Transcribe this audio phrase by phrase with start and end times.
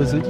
[0.00, 0.29] Bonjour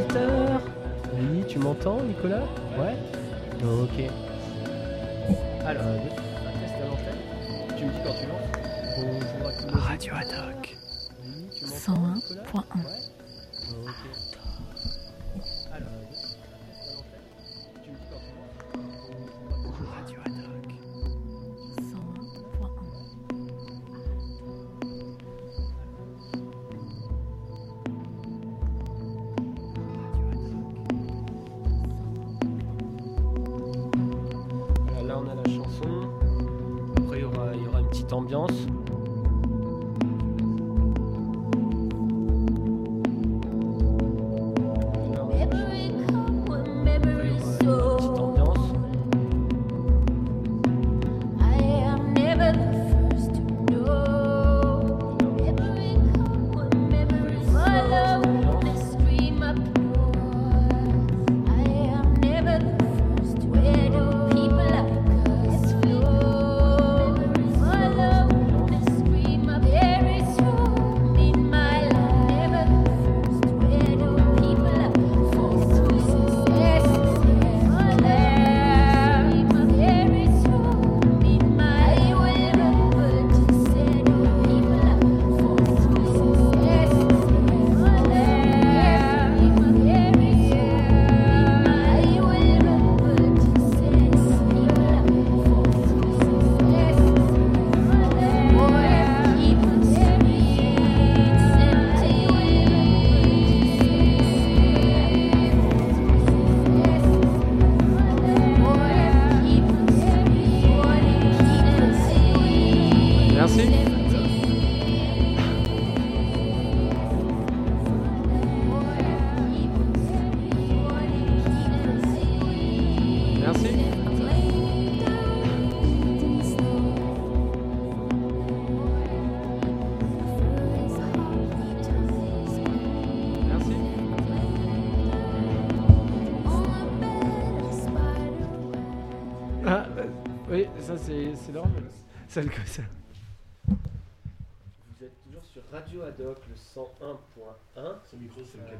[146.80, 147.82] 101.1.
[148.10, 148.78] Son micro, c'est lequel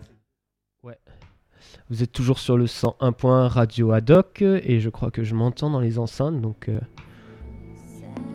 [0.82, 0.98] Ouais.
[1.90, 5.80] Vous êtes toujours sur le 101.1 Radio Adoc et je crois que je m'entends dans
[5.80, 6.80] les enceintes donc euh,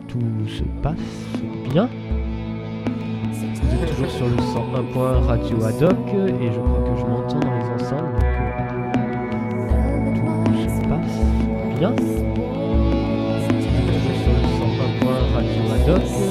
[0.06, 0.96] tout se passe
[1.70, 1.88] bien.
[3.32, 5.98] Vous êtes toujours sur le 101.1 Radio Adoc
[6.40, 8.54] et je crois que je m'entends dans les enceintes donc euh,
[10.14, 11.18] tout se passe
[11.78, 11.90] bien.
[11.90, 14.40] Vous êtes toujours sur le
[15.02, 16.25] 101.1 Radio Adoc et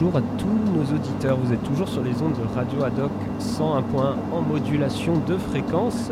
[0.00, 4.14] Bonjour à tous nos auditeurs, vous êtes toujours sur les ondes de Radio Adoc 101.1
[4.32, 6.10] en modulation de fréquence.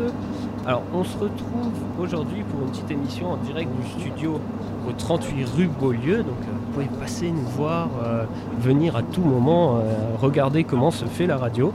[0.67, 4.39] Alors on se retrouve aujourd'hui pour une petite émission en direct du studio
[4.87, 8.25] au 38 rue Beaulieu, donc euh, vous pouvez passer nous voir, euh,
[8.59, 9.81] venir à tout moment, euh,
[10.21, 11.73] regarder comment se fait la radio.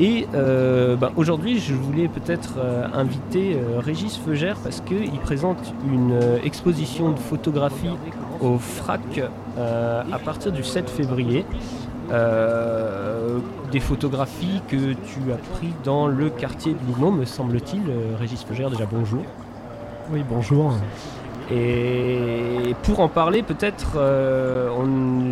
[0.00, 5.74] Et euh, bah, aujourd'hui, je voulais peut-être euh, inviter euh, Régis Feugère parce qu'il présente
[5.86, 7.90] une exposition de photographie
[8.40, 9.20] au FRAC
[9.58, 11.44] à partir du 7 février.
[13.70, 17.82] Des photographies que tu as pris dans le quartier de Lino, me semble-t-il.
[18.18, 19.22] Régis Feugère, déjà bonjour.
[20.10, 20.74] Oui, bonjour.
[21.52, 24.68] Et pour en parler, peut-être, euh,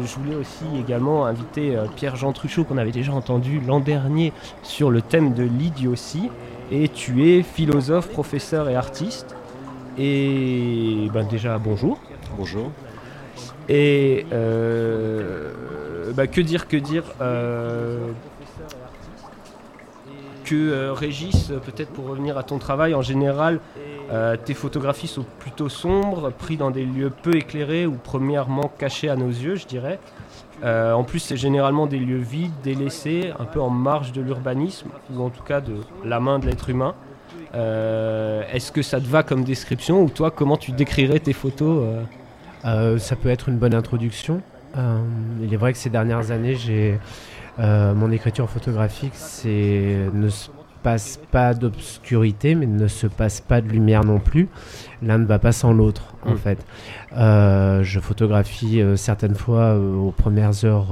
[0.05, 4.33] je voulais aussi également inviter euh, Pierre-Jean Truchot, qu'on avait déjà entendu l'an dernier
[4.63, 6.31] sur le thème de l'idiotie.
[6.73, 9.37] Et tu es philosophe, professeur et artiste.
[9.97, 11.99] Et ben déjà, bonjour.
[12.37, 12.71] Bonjour.
[13.69, 15.53] Et euh,
[16.15, 18.11] bah, que dire, que dire euh,
[20.49, 23.61] Que euh, Régis, euh, peut-être pour revenir à ton travail, en général,
[24.11, 29.11] euh, tes photographies sont plutôt sombres, pris dans des lieux peu éclairés ou premièrement cachés
[29.11, 29.99] à nos yeux, je dirais.
[30.65, 35.23] En plus, c'est généralement des lieux vides, délaissés, un peu en marge de l'urbanisme, ou
[35.23, 36.95] en tout cas de la main de l'être humain.
[37.53, 41.85] Est-ce que ça te va comme description ou toi, comment tu décrirais tes photos
[42.65, 44.41] ça peut être une bonne introduction.
[44.75, 46.99] Il est vrai que ces dernières années, j'ai
[47.59, 50.49] euh, mon écriture photographique, c'est ne se
[50.83, 54.49] passe pas d'obscurité, mais ne se passe pas de lumière non plus.
[55.03, 56.37] L'un ne va pas sans l'autre, en Mm.
[56.39, 56.65] fait.
[57.17, 60.89] Euh, je photographie euh, certaines fois aux premières heures,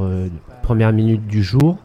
[0.63, 1.79] premières minutes du jour.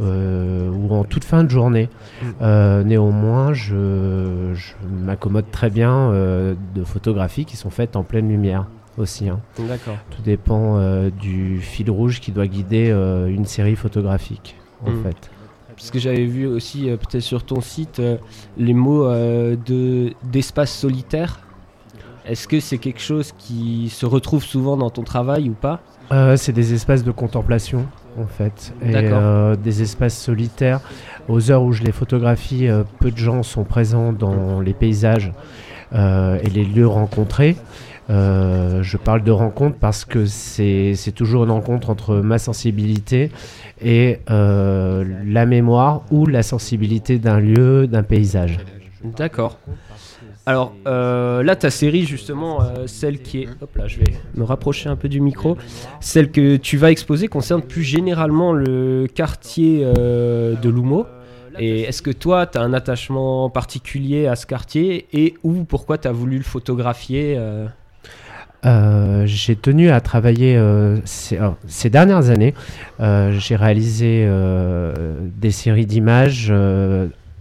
[0.00, 1.88] ou en toute fin de journée.
[2.22, 2.26] Mm.
[2.42, 4.72] Euh, néanmoins, je, je
[5.04, 8.66] m'accommode très bien de photographies qui sont faites en pleine lumière
[8.98, 9.28] aussi.
[9.28, 9.40] hein.
[9.58, 9.96] D'accord.
[10.10, 14.56] Tout dépend euh, du fil rouge qui doit guider euh, une série photographique,
[14.86, 15.02] en Mm.
[15.02, 15.30] fait.
[15.76, 18.00] Parce que j'avais vu aussi euh, peut-être sur ton site
[18.58, 21.40] les mots de d'espace solitaire.
[22.26, 25.80] Est-ce que c'est quelque chose qui se retrouve souvent dans ton travail ou pas?
[26.36, 27.86] C'est des espaces de contemplation,
[28.20, 28.74] en fait.
[28.82, 29.56] Et D'accord.
[29.56, 30.80] des espaces solitaires.
[31.26, 32.68] Aux heures où je les photographie,
[33.00, 35.32] peu de gens sont présents dans les paysages
[35.94, 37.56] et les lieux rencontrés.
[38.12, 43.30] Euh, je parle de rencontre parce que c'est toujours une rencontre entre ma sensibilité
[43.80, 48.58] et euh, la mémoire ou la sensibilité d'un lieu, d'un paysage.
[49.02, 49.58] D'accord.
[50.44, 54.88] Alors euh, là, ta série justement, celle qui est, hop là, je vais me rapprocher
[54.88, 55.56] un peu du micro,
[56.00, 61.06] celle que tu vas exposer concerne plus généralement le quartier de Lumo.
[61.58, 65.98] Et est-ce que toi, tu as un attachement particulier à ce quartier et ou pourquoi
[65.98, 67.38] tu as voulu le photographier
[68.64, 72.54] euh j'ai tenu à travailler euh, ces, alors, ces dernières années.
[73.00, 74.28] euh, j'ai réalisé
[75.36, 76.52] des séries d'images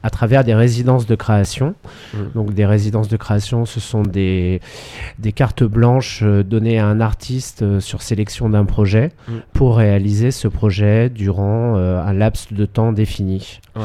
[0.04, 1.76] à travers des résidences de création.
[2.16, 2.18] Mm.
[2.34, 4.60] Donc des résidences de création, ce sont des,
[5.20, 9.32] des cartes blanches données à un artiste sur sélection d'un projet Mm.
[9.54, 13.60] pour réaliser ce projet durant euh, un laps de temps défini.
[13.76, 13.84] Ouais.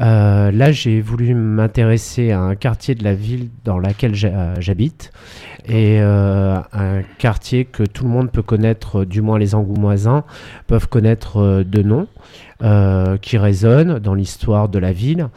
[0.00, 5.12] Euh, là, j'ai voulu m'intéresser à un quartier de la ville dans laquelle j'ha- j'habite
[5.66, 10.24] et euh, un quartier que tout le monde peut connaître, euh, du moins les Angoumoisins
[10.66, 12.08] peuvent connaître euh, de nom,
[12.62, 15.28] euh, qui résonne dans l'histoire de la ville,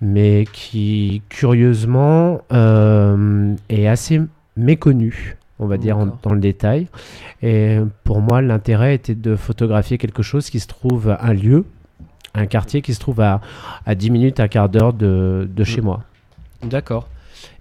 [0.00, 2.40] mais qui curieusement
[3.68, 4.20] est assez
[4.56, 5.36] méconnu.
[5.58, 6.86] On va dire en- dans le détail.
[7.42, 11.64] Et pour moi, l'intérêt était de photographier quelque chose qui se trouve, un lieu,
[12.34, 13.40] un quartier qui se trouve à,
[13.86, 15.84] à 10 minutes, un quart d'heure de, de chez Mm.
[15.84, 16.02] moi.
[16.62, 17.08] D'accord.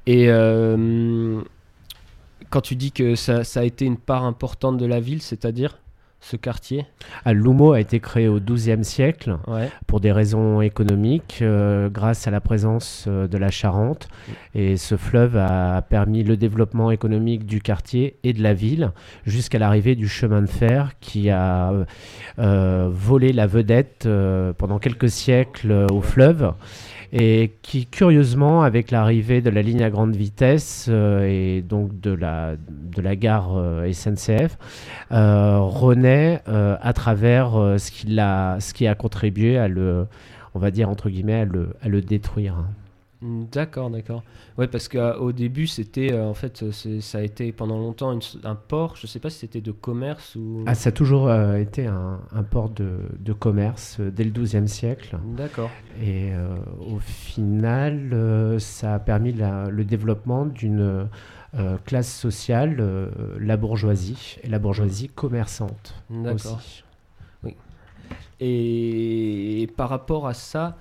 [0.08, 1.40] Et euh,
[2.56, 5.78] quand tu dis que ça, ça a été une part importante de la ville, c'est-à-dire
[6.22, 6.86] ce quartier
[7.26, 9.70] Ah, a été créé au XIIe siècle Ouais.
[9.88, 14.08] pour des raisons économiques, euh, grâce à la présence euh, de la Charente.
[14.54, 18.94] Et ce fleuve a permis le développement économique du quartier et de la ville,
[19.26, 21.74] jusqu'à l'arrivée du chemin de fer qui a
[22.40, 24.08] euh, volé la vedette
[24.58, 26.54] pendant quelques siècles au fleuve.
[27.18, 32.12] Et qui, curieusement, avec l'arrivée de la ligne à grande vitesse euh, et donc de
[32.12, 34.58] la, de la gare euh, SNCF,
[35.14, 40.08] euh, renaît à travers ce, qui l'a- ce qui a contribué à le,
[40.56, 42.56] on va dire entre guillemets, à le, à le détruire.
[43.52, 44.24] D'accord, d'accord.
[44.58, 48.56] Ouais, parce qu'au début, c'était euh, en fait, ça a été pendant longtemps une un
[48.56, 48.96] port.
[48.96, 50.64] Je sais pas si c'était de commerce ou.
[50.68, 54.30] Ah, ça a toujours euh, été un, un port de, de commerce euh, dès le
[54.32, 55.18] XIIe siècle.
[55.36, 55.72] D'accord.
[56.02, 61.08] Et euh, au final, euh, ça a permis la- le développement d'une
[61.58, 66.58] euh, classe sociale, euh, la bourgeoisie, et la bourgeoisie commerçante D'accord.
[66.58, 66.84] aussi.
[68.42, 70.78] Et par rapport à ça,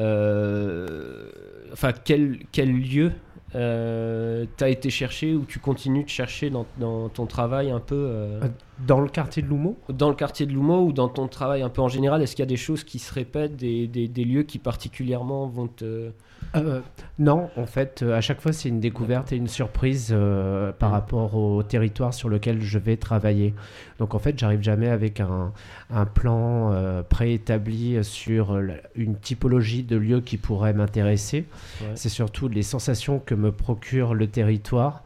[0.00, 1.28] euh,
[1.74, 3.12] enfin, quel, quel lieu
[3.54, 7.94] euh, t'as été chercher ou tu continues de chercher dans, dans ton travail un peu
[7.94, 8.48] euh, Euh,
[8.86, 11.68] Dans le quartier de L'Oumo dans le quartier de Lumo ou dans ton travail un
[11.68, 14.24] peu en général Est-ce qu'il y a des choses qui se répètent, des, des- des
[14.24, 16.10] lieux qui particulièrement vont te.
[16.56, 16.80] Euh,
[17.18, 20.90] non, en fait, euh, à chaque fois, c'est une découverte et une surprise euh, par
[20.90, 20.92] Mm.
[20.92, 23.54] rapport au territoire sur lequel je vais travailler.
[23.98, 25.52] Donc, en fait, j'arrive jamais avec un,
[25.90, 28.58] un plan euh, préétabli sur
[28.94, 31.44] une typologie de lieux qui pourrait m'intéresser.
[31.80, 31.88] Ouais.
[31.94, 35.02] C'est surtout les sensations que me procure le territoire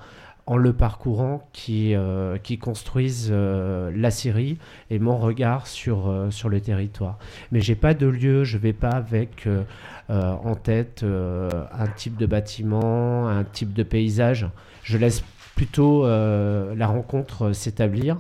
[0.49, 4.57] en le parcourant qui, euh, construisent euh, la série
[4.89, 7.19] et mon regard sur, euh, le territoire.
[7.53, 9.47] Mais j'ai pas de lieu, je vais pas avec
[10.09, 14.49] en tête un type de bâtiment, un type de paysage.
[14.83, 15.23] Je laisse
[15.55, 18.17] plutôt la rencontre s'établir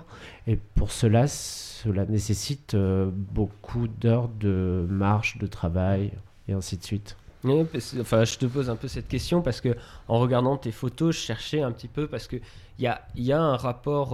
[0.46, 6.10] et pour cela, cela nécessite beaucoup d'heures de marche, de travail
[6.48, 7.16] et ainsi de suite.
[7.44, 9.76] Je te pose un peu cette question parce que
[10.08, 12.36] en regardant tes photos, je cherchais un petit peu parce que
[12.78, 12.84] il
[13.16, 14.10] y a, un rapport,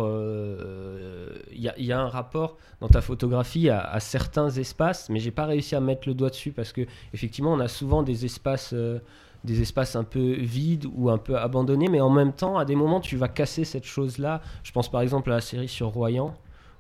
[2.81, 6.31] dans ta photographie à, à certains espaces, mais j'ai pas réussi à mettre le doigt
[6.31, 9.01] dessus parce que effectivement, on a souvent des espaces, euh,
[9.45, 12.75] des espaces un peu vides ou un peu abandonnés, mais en même temps, à des
[12.75, 14.41] moments, tu vas casser cette chose-là.
[14.63, 16.35] Je pense par exemple à la série sur Royan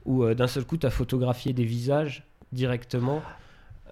[0.06, 3.22] où euh, d'un seul coup, tu as photographié des visages directement.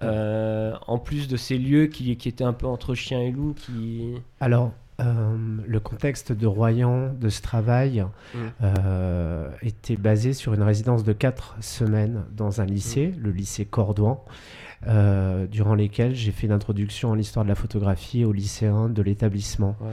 [0.01, 3.53] Euh, en plus de ces lieux qui, qui étaient un peu entre chien et loup,
[3.53, 4.15] qui...
[4.39, 5.35] Alors, euh,
[5.65, 8.37] le contexte de Royan, de ce travail, Mm.
[8.63, 14.23] euh, était basé sur une résidence de 4 semaines dans un lycée, le lycée Cordouan,
[15.49, 19.77] durant lesquelles j'ai fait une introduction à l'histoire de la photographie aux lycéens de l'établissement.
[19.79, 19.91] Ouais.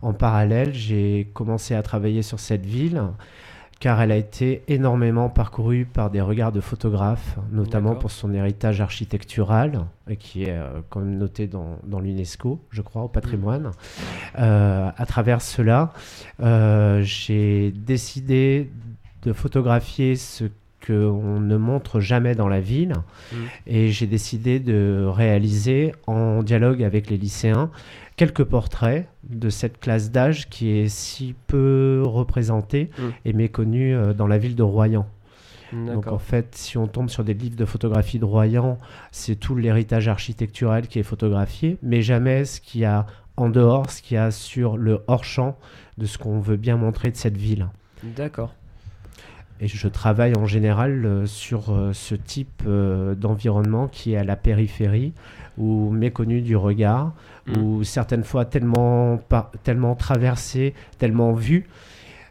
[0.00, 3.02] En parallèle, j'ai commencé à travailler sur cette ville
[3.82, 8.80] car elle a été énormément parcourue par des regards de photographes, notamment pour son héritage
[8.80, 13.72] architectural, et qui est euh, quand même noté dans, dans l'UNESCO, je crois, au patrimoine.
[14.38, 15.92] Euh, à travers cela,
[16.40, 18.70] euh, j'ai décidé
[19.24, 20.44] de photographier ce
[20.86, 22.92] qu'on ne montre jamais dans la ville,
[23.32, 23.36] Mm.
[23.66, 27.70] et j'ai décidé de réaliser, en dialogue avec les lycéens,
[28.22, 33.02] quelques portraits de cette classe d'âge qui est si peu représentée Mm.
[33.24, 35.06] et méconnue euh, dans la ville de Royan.
[35.72, 38.78] Donc en fait, si on tombe sur des livres de photographie de Royan,
[39.10, 43.90] c'est tout l'héritage architectural qui est photographié, mais jamais ce qu'il y a en dehors,
[43.90, 45.56] ce qu'il y a sur le hors-champ
[45.98, 47.68] de ce qu'on veut bien montrer de cette ville.
[48.04, 48.54] D'accord.
[49.60, 52.62] Et je travaille en général euh, sur euh, ce type
[53.16, 55.12] d'environnement qui est à la périphérie
[55.58, 57.12] ou méconnu du regard,
[57.46, 57.56] Mm.
[57.58, 61.66] ou certaines fois tellement, par- tellement traversé, tellement vu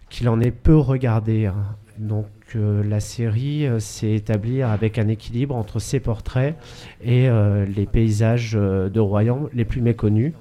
[0.10, 1.48] qu'il en est peu regardé.
[1.48, 1.56] hein.
[1.98, 6.56] Donc euh, la série euh, s'est établie avec un équilibre entre ces portraits
[7.04, 10.34] et euh, les paysages euh, de Royan les plus méconnus,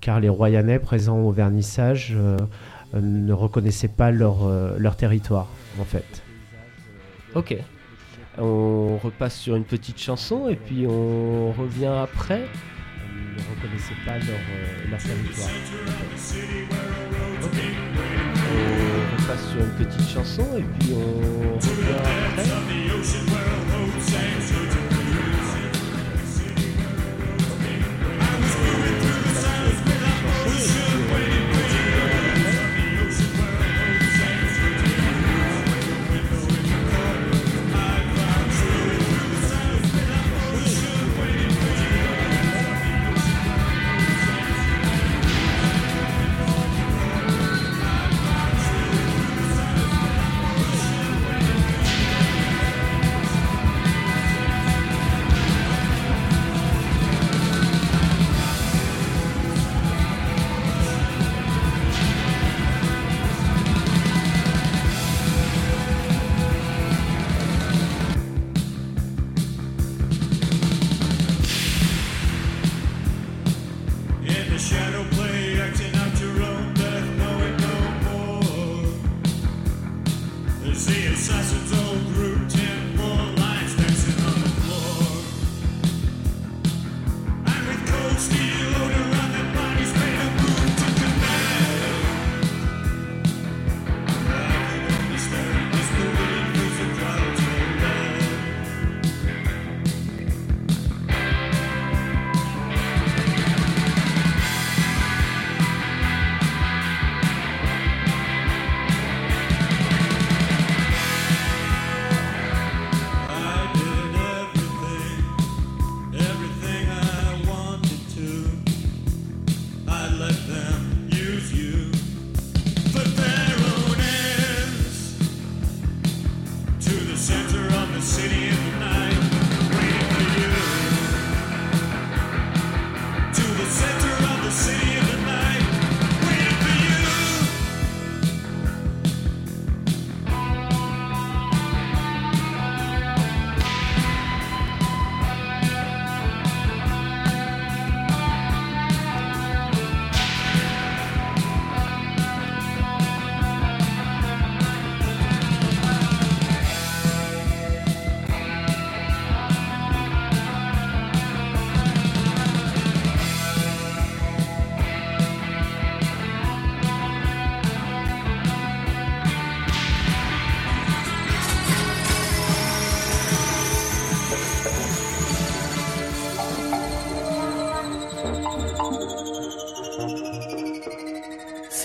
[0.00, 2.16] car les Royanais présents au vernissage
[2.94, 5.48] ne reconnaissaient pas leur, leur territoire,
[5.80, 6.22] en fait.
[7.34, 7.56] Ok.
[8.38, 12.42] On repasse sur une petite chanson et puis on revient après.
[13.36, 15.50] Ne reconnaissaient pas leur, euh, leur territoire.
[18.48, 21.58] On repasse sur une petite chanson et puis on.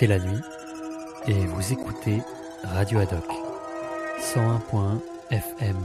[0.02, 0.42] C'est la nuit
[1.28, 2.24] et vous écoutez
[2.64, 3.24] Radio Haddock
[4.20, 5.78] 101.1 FM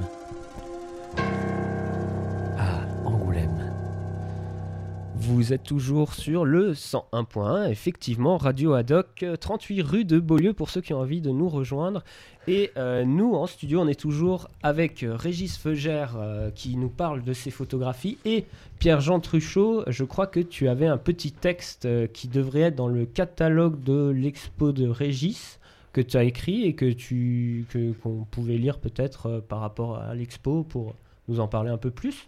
[5.37, 10.71] Vous êtes toujours sur le 101.1, effectivement, Radio Haddock, euh, 38 rue de Beaulieu pour
[10.71, 12.03] ceux qui ont envie de nous rejoindre.
[12.49, 16.89] Et euh, nous, en studio, on est toujours avec euh, Régis Feugère euh, qui nous
[16.89, 18.47] parle de ses photographies et
[18.79, 19.85] Pierre-Jean Truchot.
[19.89, 23.83] Je crois que tu avais un petit texte euh, qui devrait être dans le catalogue
[23.85, 25.59] de l'expo de Régis
[25.93, 27.67] que tu as écrit et que tu
[28.03, 30.95] qu'on pouvait lire peut-être euh, par rapport à l'expo pour
[31.29, 32.27] nous en parler un peu plus.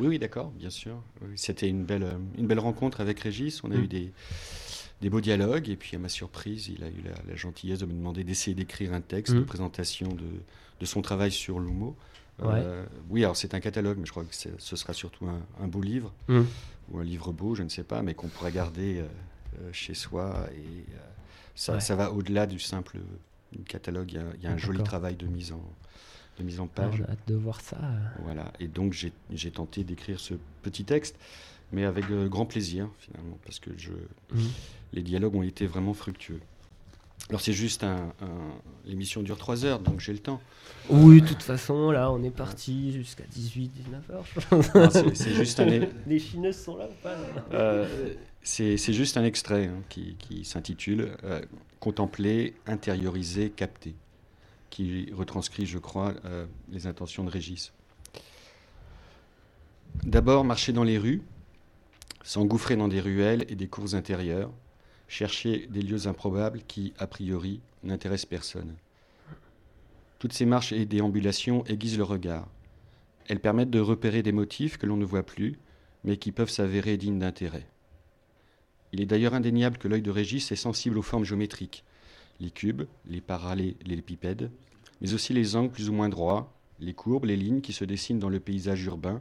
[0.00, 1.02] Oui, oui, d'accord, bien sûr.
[1.22, 3.62] Oui, C'était une belle, euh, une belle rencontre avec Régis.
[3.64, 3.82] On a Mm.
[3.84, 4.12] eu des,
[5.00, 5.68] des beaux dialogues.
[5.68, 8.54] Et puis, à ma surprise, il a eu la, la gentillesse de me demander d'essayer
[8.54, 9.38] d'écrire un texte Mm.
[9.38, 10.24] de présentation de,
[10.80, 11.96] de son travail sur l'Humo.
[12.40, 12.46] Ouais.
[12.54, 15.66] Euh, oui, alors c'est un catalogue, mais je crois que ce sera surtout un, un
[15.66, 16.42] beau livre, Mm.
[16.92, 19.06] ou un livre beau, je ne sais pas, mais qu'on pourra garder euh,
[19.62, 20.46] euh, chez soi.
[20.54, 20.58] Et
[20.92, 20.98] euh,
[21.56, 21.80] ça, Ouais.
[21.80, 22.98] ça va au-delà du simple
[23.66, 24.12] catalogue.
[24.12, 25.62] Il y a, il y a un joli travail de mise en,
[26.38, 27.00] de mise en Ah, page.
[27.00, 27.78] on a hâte de voir ça.
[28.22, 31.16] Voilà, et donc j'ai tenté d'écrire ce petit texte,
[31.72, 33.90] mais avec euh, grand plaisir finalement, parce que je,
[34.32, 34.38] Mm.
[34.94, 36.40] les dialogues ont été vraiment fructueux.
[37.30, 38.54] Alors c'est juste un, un-
[38.86, 40.40] l'émission dure 3 heures, donc j'ai le temps.
[40.88, 44.24] Oui, de toute façon, là, on est parti jusqu'à 18, 19 heures.
[44.74, 45.66] Non, c'est- juste un,
[46.06, 47.16] Les chineuses sont là ou pas
[47.52, 51.42] euh, c'est c'est juste un extrait hein, qui, qui s'intitule euh,
[51.80, 53.94] Contempler, intérioriser, capter,
[54.70, 57.72] qui retranscrit, je crois, euh, les intentions de Régis.
[60.04, 61.22] D'abord, marcher dans les rues,
[62.22, 64.52] s'engouffrer dans des ruelles et des cours intérieures,
[65.08, 68.74] chercher des lieux improbables qui, a priori, n'intéressent personne.
[70.18, 72.46] Toutes ces marches et déambulations aiguisent le regard.
[73.28, 75.58] Elles permettent de repérer des motifs que l'on ne voit plus,
[76.04, 77.66] mais qui peuvent s'avérer dignes d'intérêt.
[78.92, 81.84] Il est d'ailleurs indéniable que l'œil de Régis est sensible aux formes géométriques,
[82.40, 84.50] les cubes, les parallélépipèdes,
[85.00, 88.18] mais aussi les angles plus ou moins droits, les courbes, les lignes qui se dessinent
[88.18, 89.20] dans le paysage urbain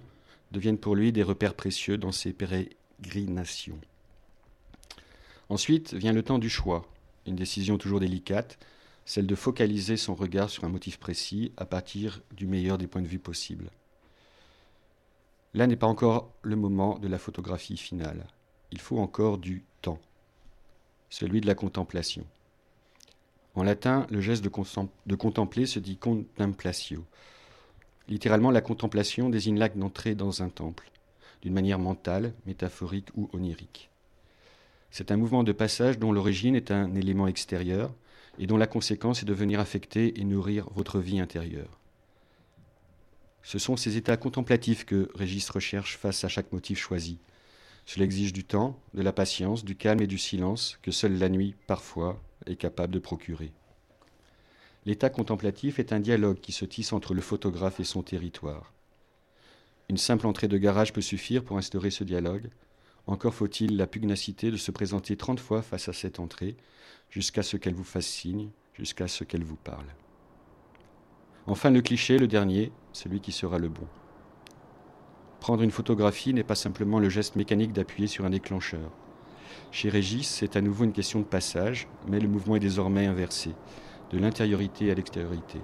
[0.52, 3.80] deviennent pour lui des repères précieux dans ses pérégrinations.
[5.50, 6.86] Ensuite vient le temps du choix,
[7.26, 8.60] une décision toujours délicate,
[9.06, 13.02] celle de focaliser son regard sur un motif précis à partir du meilleur des points
[13.02, 13.72] de vue possibles.
[15.54, 18.28] Là n'est pas encore le moment de la photographie finale.
[18.72, 20.00] Il faut encore du temps,
[21.10, 22.26] celui de la contemplation.
[23.58, 27.04] En latin, le geste de, contempler se dit contemplatio.
[28.08, 30.92] Littéralement, la contemplation désigne l'acte d'entrer dans un temple,
[31.42, 33.90] d'une manière mentale, métaphorique ou onirique.
[34.92, 37.96] C'est un mouvement de passage dont l'origine est un élément extérieur
[38.38, 41.80] et dont la conséquence est de venir affecter et nourrir votre vie intérieure.
[43.42, 47.18] Ce sont ces états contemplatifs que Régis recherche face à chaque motif choisi.
[47.88, 51.30] Cela exige du temps, de la patience, du calme et du silence que seule la
[51.30, 53.54] nuit, parfois, est capable de procurer.
[54.86, 58.74] L'état contemplatif est un dialogue qui se tisse entre le photographe et son territoire.
[59.88, 62.50] Une simple entrée de garage peut suffire pour instaurer ce dialogue.
[63.08, 66.58] Encore faut-il la pugnacité de se présenter trente fois face à cette entrée,
[67.10, 69.88] jusqu'à ce qu'elle vous fasse signe, jusqu'à ce qu'elle vous parle.
[71.46, 73.88] Enfin, le cliché, le dernier, celui qui sera le bon.
[75.40, 78.90] Prendre une photographie n'est pas simplement le geste mécanique d'appuyer sur un déclencheur.
[79.72, 83.54] Chez Régis, c'est à nouveau une question de passage, mais le mouvement est désormais inversé,
[84.12, 85.60] de l'intériorité à l'extériorité.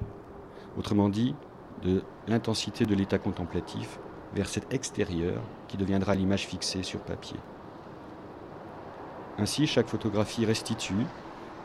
[0.77, 1.36] Autrement dit,
[1.81, 3.99] de l'intensité de l'état contemplatif
[4.33, 7.39] vers cet extérieur qui deviendra l'image fixée sur papier.
[9.38, 11.05] Ainsi, chaque photographie restitue,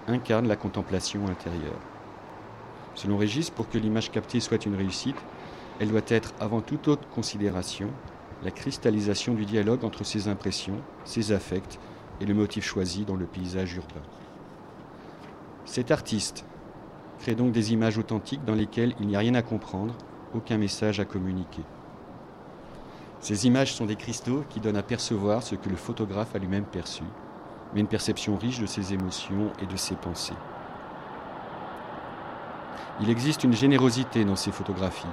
[0.07, 1.81] incarne la contemplation intérieure.
[2.95, 5.17] Selon Régis, pour que l'image captée soit une réussite,
[5.81, 7.89] elle doit être, avant toute autre considération,
[8.43, 11.79] la cristallisation du dialogue entre ses impressions, ses affects
[12.21, 14.03] et le motif choisi dans le paysage urbain.
[15.65, 16.45] Cet artiste
[17.21, 19.95] crée donc des images authentiques dans lesquelles il n'y a rien à comprendre,
[20.35, 21.63] aucun message à communiquer.
[23.21, 26.65] Ces images sont des cristaux qui donnent à percevoir ce que le photographe a lui-même
[26.65, 27.03] perçu,
[27.75, 30.35] mais une perception riche de ses émotions et de ses pensées.
[33.01, 35.07] Il existe une générosité dans ces photographies,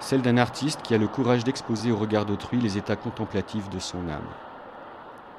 [0.00, 3.78] celle d'un artiste qui a le courage d'exposer au regard d'autrui les états contemplatifs de
[3.78, 4.34] son âme.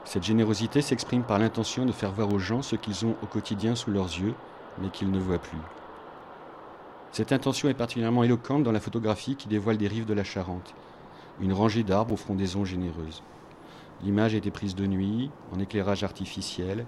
[0.06, 3.76] Cette générosité s'exprime par l'intention de faire voir aux gens ce qu'ils ont au quotidien
[3.76, 4.34] sous leurs yeux,
[4.82, 5.58] mais qu'ils ne voient plus.
[7.12, 10.76] Cette intention est particulièrement éloquente dans la photographie qui dévoile des rives de la Charente,
[11.40, 13.24] une rangée d'arbres aux frondaisons généreuses.
[14.02, 16.86] L'image a été prise de nuit, en éclairage artificiel.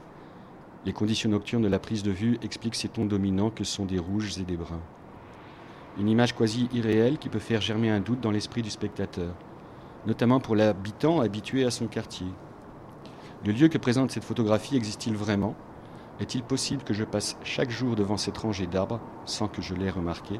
[0.86, 4.00] Les conditions nocturnes de la prise de vue expliquent ces tons dominants que sont des
[4.00, 4.82] rouges et des bruns.
[5.98, 9.34] Une image quasi irréelle qui peut faire germer un doute dans l'esprit du spectateur,
[10.08, 12.28] notamment pour l'habitant habitué à son quartier.
[13.46, 15.54] Le lieu que présente cette photographie existe-t-il vraiment?
[16.22, 19.90] Est-il possible que je passe chaque jour devant cette rangée d'arbres sans que je l'aie
[19.90, 20.40] remarqué?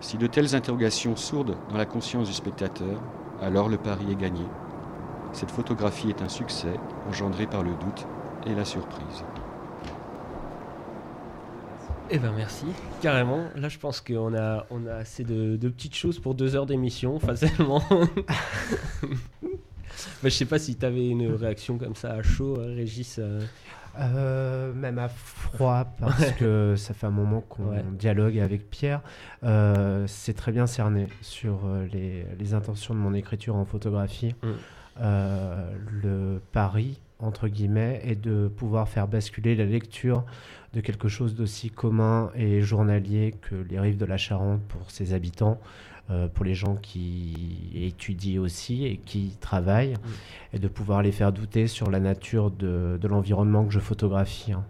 [0.00, 3.00] Si de telles interrogations sourdent dans la conscience du spectateur,
[3.40, 4.44] alors le pari est gagné.
[5.32, 6.74] Cette photographie est un succès
[7.08, 8.06] engendré par le doute
[8.46, 9.24] et la surprise.
[12.10, 12.66] Eh ben merci,
[13.00, 13.44] carrément.
[13.56, 16.66] Là, je pense qu'on a, on a assez de, de petites choses pour deux heures
[16.66, 17.82] d'émission, facilement.
[20.22, 23.18] Bah, je sais pas si tu avais une réaction comme ça à chaud, euh, Régis.
[23.20, 23.40] euh.
[24.00, 27.84] Euh, même à froid, parce que ça fait un moment qu'on Ouais.
[27.92, 29.02] dialogue avec Pierre.
[29.44, 31.60] Euh, c'est très bien cerné sur
[31.92, 34.34] les, les intentions de mon écriture en photographie.
[34.42, 34.48] Mm.
[35.00, 35.70] Euh,
[36.02, 40.24] le pari, entre guillemets, est de pouvoir faire basculer la lecture
[40.74, 45.12] de quelque chose d'aussi commun et journalier que les rives de la Charente pour ses
[45.14, 45.60] habitants,
[46.10, 49.94] euh, pour les gens qui étudient aussi et qui travaillent,
[50.52, 54.52] et de pouvoir les faire douter sur la nature de, de l'environnement que je photographie.
[54.52, 54.64] hein.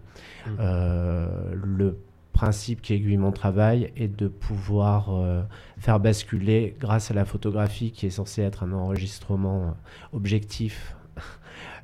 [0.59, 1.97] Euh, le
[2.33, 5.41] principe qui aiguille mon travail est de pouvoir euh,
[5.79, 9.75] faire basculer, grâce à la photographie qui est censée être un enregistrement
[10.13, 10.95] objectif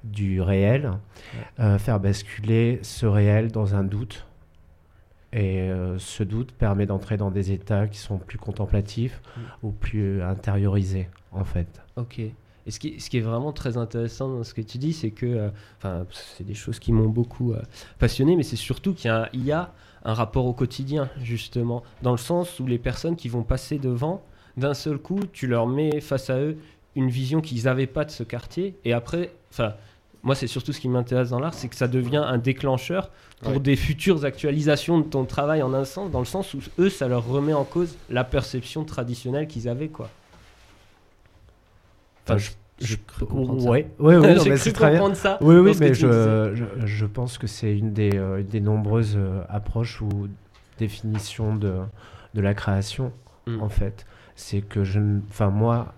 [0.04, 0.92] du réel,
[1.60, 4.26] euh, faire basculer ce réel dans un doute.
[5.34, 9.42] Et euh, ce doute permet d'entrer dans des états qui sont plus contemplatifs Mm.
[9.64, 11.68] ou plus intériorisés, en fait.
[11.96, 12.20] Ok.
[12.20, 15.10] Et ce qui, ce qui est vraiment très intéressant dans ce que tu dis, c'est
[15.12, 17.54] que, euh, enfin, c'est des choses qui m'ont beaucoup
[17.98, 19.72] passionné, mais c'est surtout qu'il y, a un- il y a
[20.04, 24.24] un rapport au quotidien, justement, dans le sens où les personnes qui vont passer devant,
[24.58, 26.58] d'un seul coup, tu leur mets face à eux
[26.96, 29.74] une vision qu'ils n'avaient pas de ce quartier, et après, enfin,
[30.24, 33.10] moi, c'est surtout ce qui m'intéresse dans l'art, c'est que ça devient un déclencheur
[33.42, 33.60] pour Ouais.
[33.60, 37.08] des futures actualisations de ton travail en un sens, dans le sens où eux, ça
[37.08, 40.10] leur remet en cause la perception traditionnelle qu'ils avaient, quoi.
[42.28, 42.96] Enfin, je, je
[43.60, 43.70] ça.
[43.70, 45.38] Ouais, ouais, ouais, non, mais cru comprendre ça.
[45.42, 45.94] Oui, oui, mais disais.
[46.08, 50.28] je, je, je pense que c'est une des, euh, une des nombreuses euh, approches ou
[50.78, 51.78] définitions de,
[52.34, 53.12] de la création,
[53.48, 53.60] Mm.
[53.62, 54.06] en fait.
[54.36, 55.00] C'est que je.
[55.30, 55.94] Enfin, moi,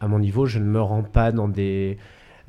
[0.00, 1.98] à mon niveau, je ne me rends pas dans des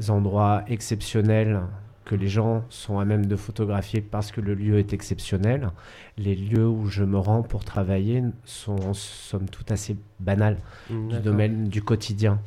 [0.09, 1.61] endroits exceptionnels
[2.05, 5.69] que les gens sont à même de photographier parce que le lieu est exceptionnel.
[6.17, 10.57] Les lieux où je me rends pour travailler sont, somme toute, assez banals
[10.89, 11.23] du D'accord.
[11.23, 12.39] domaine du quotidien.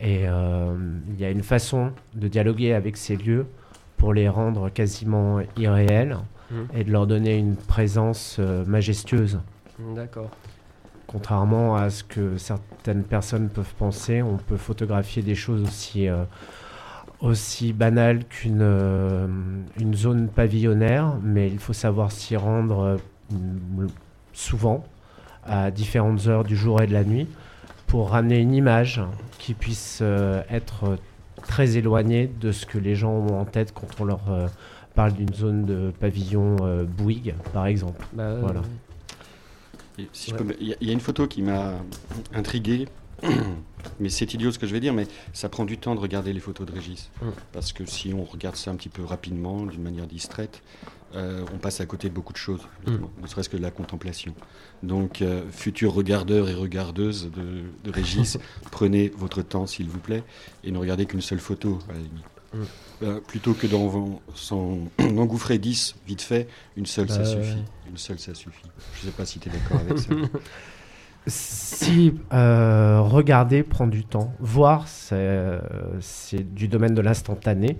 [0.00, 0.76] Et euh,
[1.10, 3.46] il y a une façon de dialoguer avec ces lieux
[3.96, 6.16] pour les rendre quasiment irréels
[6.50, 6.66] Mhm.
[6.74, 9.38] et de leur donner une présence euh, majestueuse.
[9.94, 10.30] D'accord.
[11.06, 16.24] Contrairement à ce que certaines personnes peuvent penser, on peut photographier des choses aussi, euh,
[17.20, 19.26] aussi banales qu'une euh,
[19.78, 22.98] une zone pavillonnaire, mais il faut savoir s'y rendre
[23.32, 23.86] euh,
[24.32, 24.84] souvent,
[25.44, 27.26] à différentes heures du jour et de la nuit,
[27.86, 29.00] pour ramener une image
[29.38, 30.96] qui puisse euh, être
[31.46, 34.20] très éloignée de ce que les gens ont en tête quand on leur
[34.94, 36.56] parle d'une zone de pavillon
[36.98, 38.04] Bouygues, par exemple.
[38.12, 38.60] Bah, Voilà.
[38.60, 38.66] ouais.
[40.04, 40.38] Et si je Ouais.
[40.38, 41.72] peux me- Il y, y a une photo qui m'a
[42.34, 42.86] intrigué,
[44.00, 46.32] mais c'est idiot ce que je vais dire, mais ça prend du temps de regarder
[46.32, 47.10] les photos de Régis.
[47.22, 47.26] Mm.
[47.52, 50.62] Parce que si on regarde ça un petit peu rapidement, d'une manière distraite,
[51.14, 53.70] euh, on passe à côté de beaucoup de choses, honnêtement, ne serait-ce que de la
[53.70, 54.34] contemplation.
[54.82, 58.38] Donc, euh, futurs regardeurs et regardeuses de, de Régis,
[58.70, 60.22] prenez votre temps s'il vous plaît,
[60.64, 62.24] et ne regardez qu'une seule photo, à la limite.
[62.52, 62.58] Mm.
[63.04, 64.20] Euh, plutôt que d'en
[64.98, 67.62] d'engouffrer 10 vite fait, une seule ça Bah, suffit.
[67.88, 68.66] Une seule ça suffit.
[68.94, 70.10] Je sais pas si tu es d'accord avec ça.
[71.28, 75.60] Si euh, regarder prend du temps, voir c'est euh,
[76.32, 77.76] du domaine de l'instantané.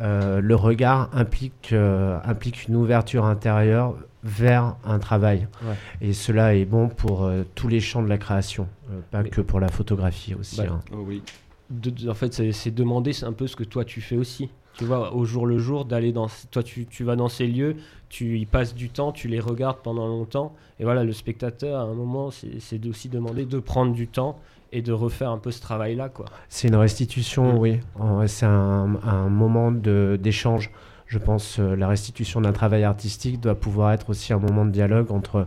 [0.00, 5.48] Euh, le regard implique, euh, implique une ouverture intérieure vers un travail.
[5.62, 5.74] Ouais.
[6.00, 8.68] Et cela est bon pour tous les champs de la création,
[9.10, 10.58] pas Mais- que pour la photographie aussi.
[10.58, 10.80] Bah, hein.
[10.92, 11.22] Oh oui.
[11.70, 14.50] De- de- en fait, c'est demander, un peu ce que toi tu fais aussi.
[14.78, 16.28] Tu vois, au jour le jour, d'aller dans.
[16.50, 17.76] Toi, tu, tu vas dans ces lieux,
[18.08, 20.54] tu y passes du temps, tu les regardes pendant longtemps.
[20.78, 24.38] Et voilà, le spectateur, à un moment, c'est aussi demander de prendre du temps
[24.70, 26.26] et de refaire un peu ce travail-là, quoi.
[26.48, 27.58] C'est une restitution, Mm.
[27.58, 27.80] oui.
[28.26, 30.70] C'est un, un moment d'échange.
[31.06, 34.70] Je pense euh, la restitution d'un travail artistique doit pouvoir être aussi un moment de
[34.70, 35.46] dialogue entre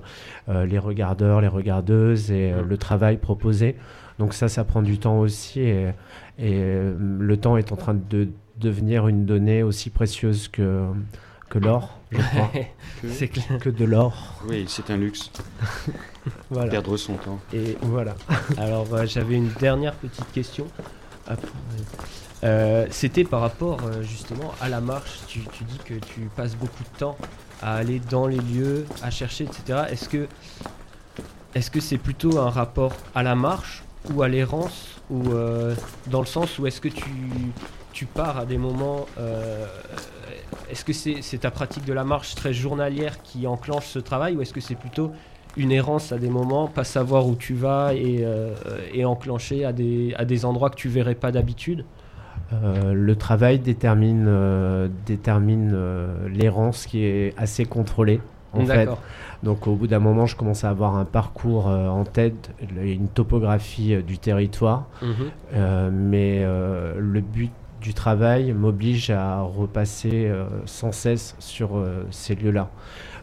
[0.50, 2.68] euh, les regardeurs, les regardeuses et euh, Mm.
[2.68, 3.76] le travail proposé.
[4.18, 5.60] Donc ça, ça prend du temps aussi.
[5.62, 5.90] Et,
[6.40, 8.30] et, euh, le temps est en train de
[8.62, 10.86] devenir une donnée aussi précieuse que,
[11.50, 12.52] que l'or, je crois.
[13.02, 13.58] Que- c'est clair.
[13.60, 14.36] que de l'or.
[14.48, 15.32] Oui, c'est un luxe.
[16.52, 16.70] Voilà.
[16.70, 17.40] Perdre son temps.
[17.52, 18.14] Et voilà.
[18.58, 20.68] Alors, euh, j'avais une dernière petite question.
[22.44, 25.20] Euh, C'était par rapport euh, justement à la marche.
[25.28, 27.18] Tu, tu dis que tu passes beaucoup de temps
[27.62, 29.84] à aller dans les lieux, à chercher, etc.
[29.90, 30.28] Est-ce que
[31.54, 35.76] est-ce que c'est plutôt un rapport à la marche ou à l'errance ou euh,
[36.08, 37.10] dans le sens où est-ce que tu
[37.92, 39.06] tu pars à des moments.
[39.20, 39.66] euh,
[40.70, 44.42] est-ce que c'est ta pratique de la marche très journalière qui enclenche ce travail ou
[44.42, 45.12] est-ce que c'est plutôt
[45.58, 48.54] une errance à des moments, pas savoir où tu vas et, euh,
[48.94, 51.84] et enclencher à des, à des endroits que tu verrais pas d'habitude?
[52.54, 58.20] Euh, le travail détermine, euh, détermine euh, l'errance qui est assez contrôlée.
[58.54, 58.90] En fait.
[59.44, 62.52] Donc au bout d'un moment, je commence à avoir un parcours en tête,
[62.84, 64.88] une topographie du territoire.
[65.02, 65.92] Mhm.
[65.94, 67.52] Mais le but
[67.82, 72.70] du travail m'oblige à repasser euh, sans cesse sur euh, ces lieux-là.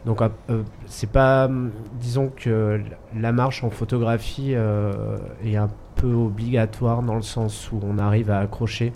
[0.05, 1.49] Donc euh, c'est pas,
[1.93, 2.81] disons que
[3.15, 8.39] la marche en photographie est un peu obligatoire dans le sens où on arrive à
[8.39, 8.93] accrocher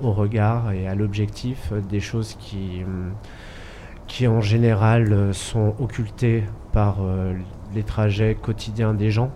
[0.00, 2.84] au regard et à l'objectif des choses qui,
[4.28, 6.98] en général sont occultées par
[7.74, 9.32] les trajets quotidiens des gens.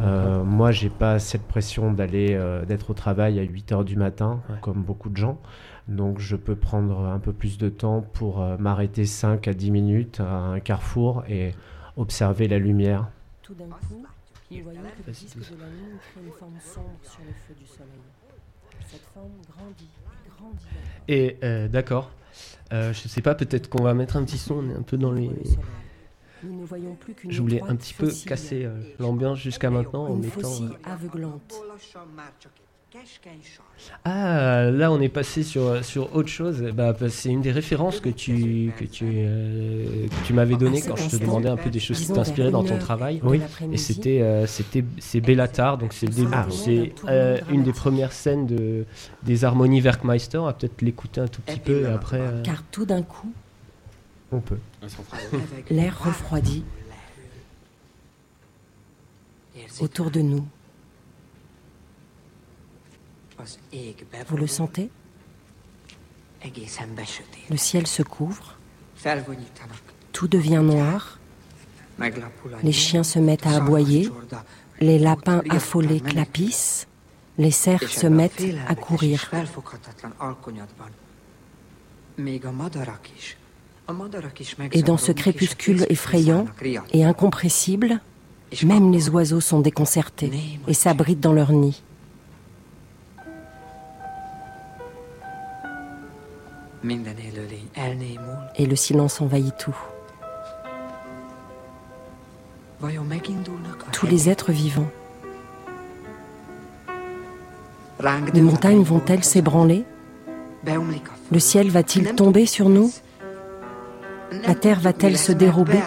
[0.00, 3.96] Euh, moi, j'ai pas cette pression d'aller euh, d'être au travail à 8 heures du
[3.96, 4.56] matin, Ouais.
[4.60, 5.40] comme beaucoup de gens.
[5.88, 9.70] Donc, je peux prendre un peu plus de temps pour euh, m'arrêter 5 à 10
[9.70, 11.52] minutes à un carrefour et
[11.96, 13.08] observer la lumière.
[13.42, 14.04] Tout d'un coup,
[14.50, 17.54] nous voyons que le disque de la lune crée une forme sombre sur le feu
[17.58, 17.88] du soleil.
[18.86, 19.88] Cette forme grandit,
[20.38, 20.64] grandit.
[21.08, 22.10] Et euh, d'accord.
[22.72, 24.96] Euh, je sais pas, peut-être qu'on va mettre un petit son, on est un peu
[24.98, 25.30] dans les.
[27.28, 30.48] Je voulais un petit peu casser euh, l'ambiance jusqu'à maintenant en mettant.
[30.64, 31.54] euh, aveuglante.
[34.04, 36.62] Ah, là on est passé sur, sur autre chose.
[36.74, 40.78] Bah, bah, c'est une des références que tu, que tu, euh, que tu m'avais donné
[40.78, 43.20] À cet quand je te demandais un peu des choses qui t'inspiraient dans ton travail.
[43.22, 43.40] Oui.
[43.72, 46.46] Et c'était euh, c'était c'est Bellatar, donc c'est le début- Ah.
[46.50, 48.84] c'est euh, une des premières scènes de,
[49.22, 50.38] des harmonies Werkmeister.
[50.38, 52.20] On va peut-être l'écouter un tout petit peu et après.
[52.20, 53.30] euh, Car tout d'un coup,
[54.30, 54.58] On peut.
[55.70, 56.64] L'air refroidit
[59.80, 60.46] autour de nous.
[64.28, 64.90] Vous le sentez?
[67.50, 68.56] Le ciel se couvre,
[70.12, 71.18] tout devient noir,
[72.62, 74.08] les chiens se mettent à aboyer,
[74.80, 76.86] les lapins affolés clapissent,
[77.38, 79.30] les cerfs se mettent à courir.
[84.72, 86.46] Et dans ce crépuscule effrayant
[86.92, 88.00] et incompressible,
[88.64, 90.30] même les oiseaux sont déconcertés
[90.66, 91.82] et s'abritent dans leur nid.
[98.56, 99.76] Et le silence envahit tout.
[103.92, 104.90] Tous les êtres vivants.
[108.32, 109.84] Les montagnes vont-elles s'ébranler?
[111.32, 112.92] Le ciel va-t-il tomber sur nous?
[114.30, 115.80] La terre va-t-elle se dérober.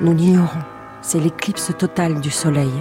[0.00, 0.62] Nous l'ignorons.
[1.00, 2.72] C'est l'éclipse totale du soleil.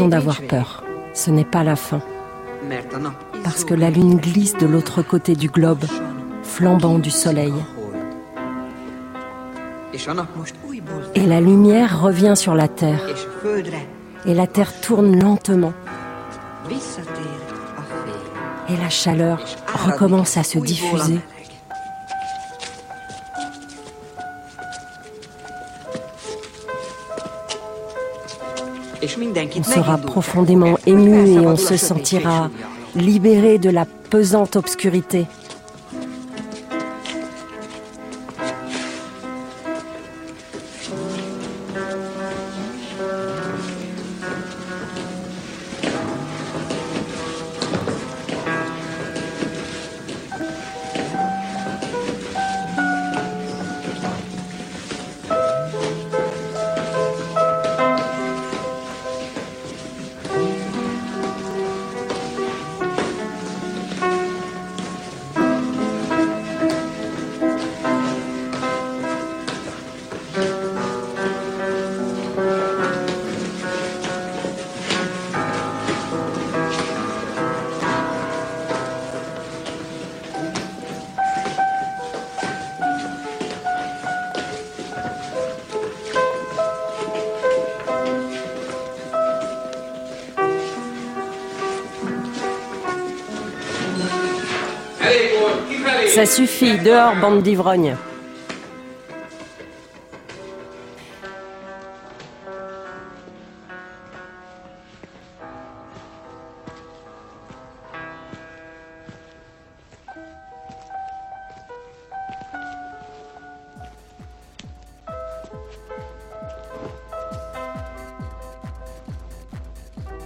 [0.00, 0.84] D'avoir peur.
[1.14, 2.00] Ce n'est pas la fin,
[3.44, 5.84] parce que la lune glisse de l'autre côté du globe,
[6.42, 7.52] flambant du soleil.
[11.14, 13.06] Et la lumière revient sur la terre,
[14.24, 15.74] et la terre tourne lentement,
[18.68, 19.44] et la chaleur
[19.74, 21.20] recommence à se diffuser.
[29.58, 32.50] On sera profondément ému et on se sentira
[32.94, 35.26] libéré de la pesante obscurité.
[96.22, 97.96] Ça suffit, dehors, bande d'ivrognes.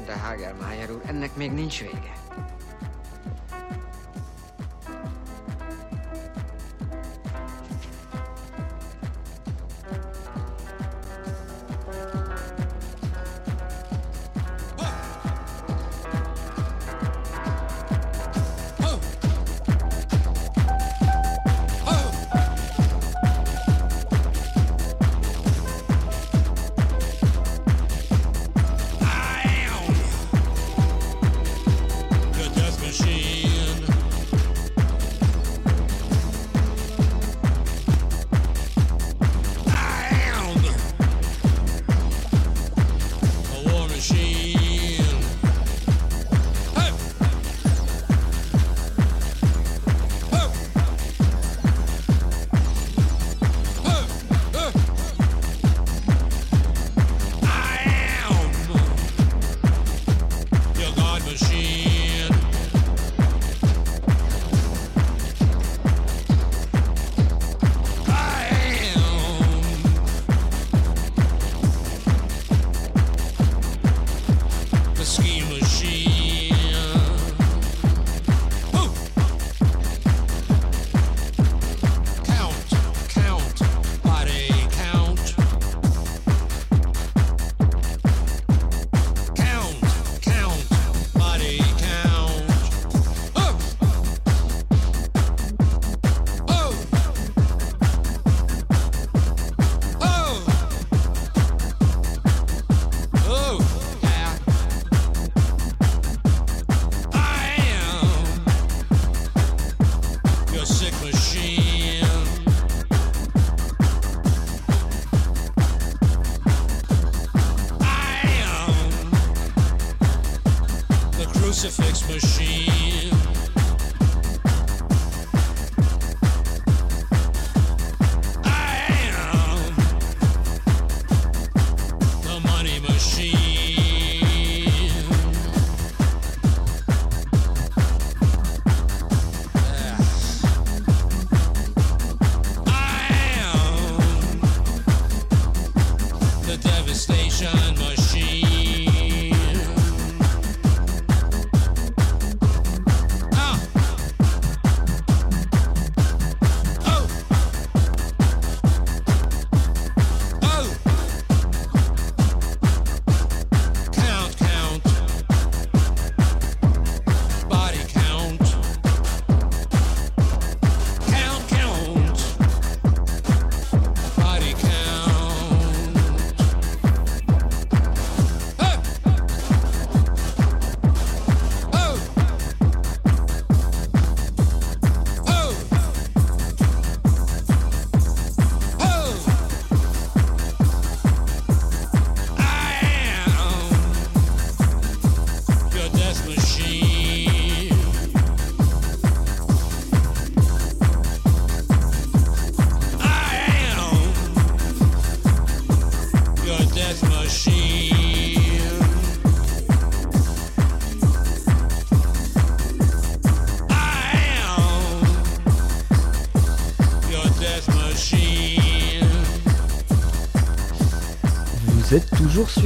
[0.06, 2.15] De Hagelmájer úr, ennek még nincs vége.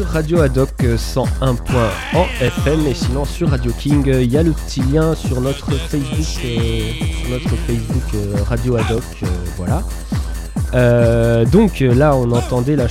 [0.05, 0.48] Radio euh,
[0.96, 1.26] 101.1
[2.14, 5.40] en FM et sinon sur Radio King, euh, il y a le petit lien sur
[5.40, 6.80] notre Facebook, euh,
[7.30, 9.26] notre Facebook euh, Radio euh,
[9.57, 9.82] voilà.
[10.74, 12.86] Euh, donc euh, là, on entendait, la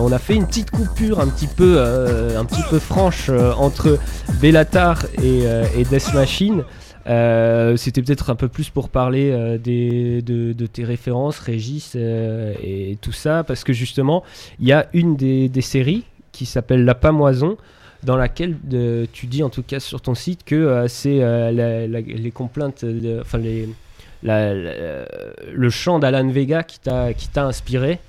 [0.00, 3.98] on a fait une petite coupure un petit peu, euh, un peu franche euh, entre
[4.40, 6.64] Bellatar et, euh, Death Machine.
[7.08, 12.54] Euh, C'était peut-être un peu plus pour parler euh, des, de, tes références, Régis euh,
[12.62, 14.22] et tout ça, parce que justement,
[14.60, 17.56] il y a une des séries qui s'appelle La Pamoison,
[18.02, 21.52] dans laquelle euh, tu dis en tout cas sur ton site que euh, c'est euh,
[21.52, 23.68] la- la- les complaintes, de- enfin les,
[24.24, 25.04] la- la-
[25.52, 28.00] le chant d'Alan Vega qui t'a qui t'a inspiré.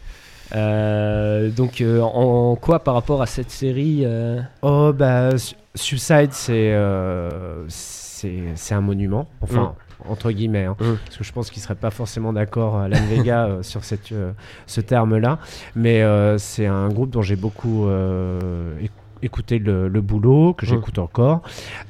[0.55, 6.29] Euh, donc euh, en quoi par rapport à cette série euh, Oh, bah, Su- Suicide,
[6.31, 9.27] c'est euh, c'est un monument.
[9.41, 9.75] Enfin,
[10.09, 10.93] entre guillemets, hein, Mm.
[11.05, 14.31] parce que je pense qu'il serait pas forcément d'accord, Alan Vega, euh, sur cette, euh,
[14.67, 15.39] ce terme-là.
[15.75, 18.89] Mais euh, c'est un groupe dont j'ai beaucoup euh, éc-
[19.23, 21.41] écouté le, le boulot, que j'écoute encore.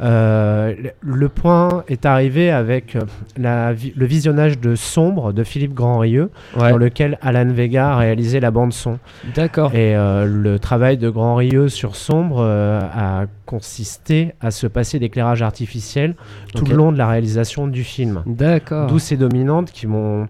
[0.02, 3.02] Euh, le- point est arrivé avec euh,
[3.38, 6.70] la le visionnage de Sombre de Philippe Grandrieux, Ouais.
[6.72, 9.00] dans lequel Alan Vega a réalisé la bande son.
[9.36, 9.74] D'accord.
[9.74, 15.00] Et euh, le travail de Grand Rieux sur Sombre euh, a consisté à se passer
[15.00, 16.16] d'éclairage artificiel
[16.56, 18.22] tout le long de la réalisation du film.
[18.26, 18.88] D'accord.
[18.88, 20.28] D'où ces dominantes qui m'ont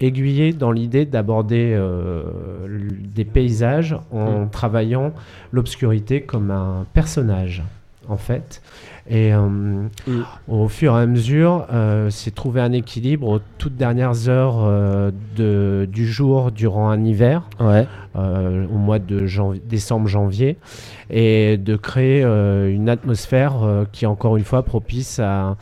[0.00, 1.78] aiguillé dans l'idée d'aborder
[3.14, 4.50] des paysages en Mm.
[4.50, 5.12] travaillant
[5.52, 7.62] l'obscurité comme un personnage,
[8.08, 8.62] en fait.
[9.10, 9.88] Et euh,
[10.46, 15.10] au fur et à mesure, euh, c'est trouver un équilibre aux toutes dernières heures euh,
[15.36, 17.86] de, du jour durant un hiver Ouais.
[18.14, 20.56] euh, au mois de janvier- décembre-janvier
[21.10, 23.54] et de créer une atmosphère
[23.90, 25.56] qui est encore une fois propice à,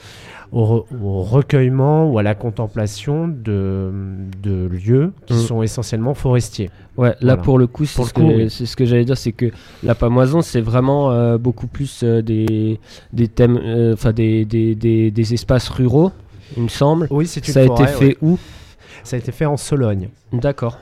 [0.52, 3.92] au, re- au recueillement ou à la contemplation de,
[4.42, 5.38] de lieux qui Mm.
[5.38, 6.70] sont essentiellement forestiers.
[6.96, 7.36] Ouais, là Voilà.
[7.38, 8.50] pour le coup, c'est ce, que- oui.
[8.50, 9.46] c'est ce que j'allais dire, c'est que
[9.82, 12.80] la pamoison, c'est vraiment euh, beaucoup plus euh, des,
[13.12, 16.10] des thèmes, euh, enfin des, des, des, des espaces ruraux,
[16.56, 17.06] il me semble.
[17.10, 18.16] Oui, c'est une Ça a forêt, été fait ouais.
[18.22, 18.38] où
[19.04, 20.08] Ça a été fait en Sologne.
[20.32, 20.78] D'accord.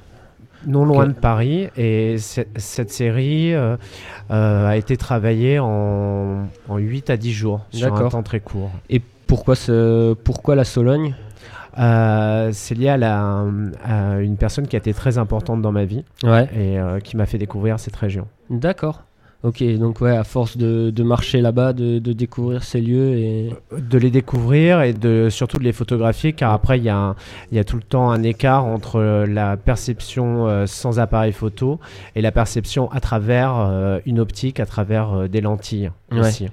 [0.67, 1.69] non loin de Paris.
[1.77, 3.77] Et ce- cette série euh,
[4.31, 8.71] euh, a été travaillée en, en 8 à 10 jours, sur un temps très court.
[8.91, 11.15] Et pourquoi, ce, pourquoi la Sologne?
[11.79, 13.45] Euh, c'est lié à, la,
[13.85, 16.49] à une personne qui a été très importante dans ma vie Ouais.
[16.57, 18.27] et euh, qui m'a fait découvrir cette région.
[18.51, 19.03] D'accord.
[19.45, 23.55] Ok, donc ouais, à force de, de marcher là-bas, de, de découvrir ces lieux et.
[23.79, 27.15] de les découvrir et de surtout de les photographier car après il y, a
[27.53, 31.79] y a tout le temps un écart entre euh, la perception euh, sans appareil photo
[32.17, 36.19] et la perception à travers une optique, à travers des lentilles Ouais.
[36.21, 36.49] aussi.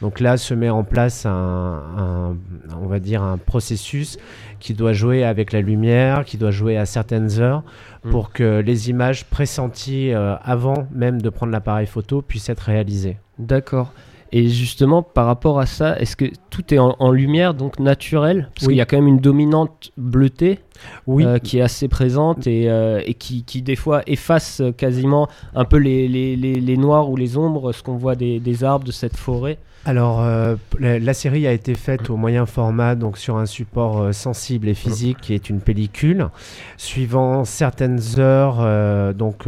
[0.00, 2.36] Donc là se met en place un, un-
[2.80, 4.16] on va dire un processus
[4.60, 7.62] qui doit jouer avec la lumière, qui doit jouer à certaines heures
[8.04, 8.10] Mm.
[8.10, 13.16] pour que les images pressenties euh, avant même de prendre l'appareil photo puissent être réalisées.
[13.40, 13.92] D'accord.
[14.30, 18.50] Et justement, par rapport à ça, est-ce que tout est en, en lumière, donc naturelle
[18.54, 18.72] Parce Oui.
[18.74, 20.58] qu'il y a quand même une dominante bleutée
[21.06, 24.70] Oui, euh, qui est assez présente et, euh, et qui, qui, des fois efface euh,
[24.72, 28.38] quasiment un peu les, les, les, les noirs ou les ombres, ce qu'on voit des,
[28.38, 29.56] des arbres de cette forêt.
[29.86, 34.12] Alors, euh, la, la série a été faite au moyen format, donc sur un support
[34.12, 36.28] sensible et physique, qui est une pellicule.
[36.76, 39.46] Suivant certaines heures, donc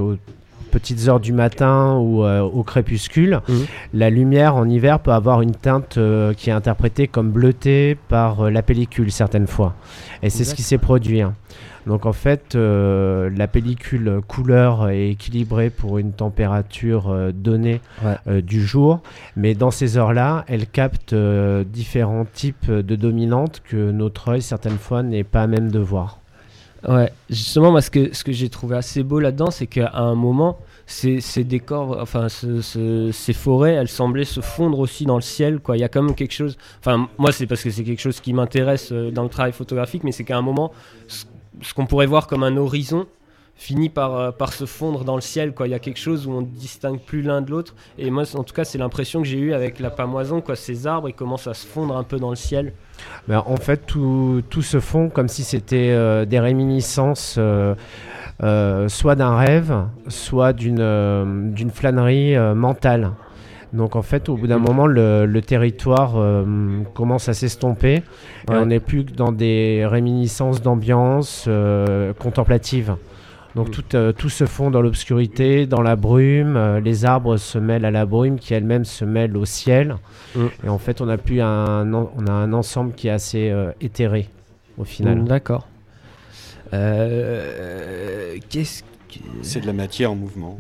[0.71, 3.67] petites heures du matin ou euh, au crépuscule, Mhm.
[3.95, 8.43] la lumière en hiver peut avoir une teinte euh, qui est interprétée comme bleutée par
[8.47, 9.75] euh, la pellicule certaines fois.
[10.23, 11.21] Et c'est ce qui s'est produit.
[11.23, 11.35] hein.
[11.87, 18.43] Donc en fait, la pellicule couleur est équilibrée pour une température donnée Ouais.
[18.43, 19.01] du jour,
[19.35, 21.15] mais dans ces heures-là, elle capte
[21.73, 26.20] différents types de dominantes que notre œil certaines fois n'est pas à même de voir.
[26.89, 30.15] Ouais, justement, moi, ce que, ce que j'ai trouvé assez beau là-dedans, c'est qu'à un
[30.15, 35.21] moment, ces, décors, enfin, ce- ce- ces forêts, elles semblaient se fondre aussi dans le
[35.21, 35.77] ciel, quoi.
[35.77, 36.57] Il y a quand même quelque chose.
[36.81, 40.05] Enfin, moi, c'est parce que c'est quelque chose qui m'intéresse euh, dans le travail photographique,
[40.05, 40.73] mais c'est qu'à un moment,
[41.07, 43.07] ce qu'on pourrait voir comme un horizon
[43.61, 45.69] finit par, euh, par se fondre dans le ciel, quoi.
[45.69, 47.75] Il y a quelque chose où on ne distingue plus l'un de l'autre.
[47.99, 50.57] Et moi, en tout cas, c'est l'impression que j'ai eue avec la pamoison, quoi.
[50.57, 52.73] Ces arbres, ils commencent à se fondre un peu dans le ciel.
[53.29, 57.75] Ben, en fait, tout, tout se fond comme si c'était euh, des réminiscences euh,
[58.43, 59.75] euh, soit d'un rêve,
[60.09, 63.11] soit d'une d'une flânerie mentale.
[63.75, 64.65] Donc en fait, au bout d'un Mm.
[64.67, 66.45] moment, le, le territoire euh,
[66.95, 68.03] commence à s'estomper et
[68.51, 68.57] Ouais.
[68.59, 72.97] on n'est plus que dans des réminiscences d'ambiance euh, contemplative.
[73.57, 73.71] Donc Mm.
[73.73, 77.85] tout, euh, tout se fond dans l'obscurité, dans la brume, euh, les arbres se mêlent
[77.85, 79.97] à la brume qui elle-même se mêle au ciel.
[80.37, 80.47] Mm.
[80.65, 83.73] Et en fait, on a, plus un, on a un ensemble qui est assez euh,
[83.81, 84.29] éthéré
[84.79, 85.19] au final.
[85.19, 85.67] Mm, D'accord.
[86.73, 89.19] Euh, Qu'est-ce que...
[89.43, 90.59] C'est de la matière en mouvement.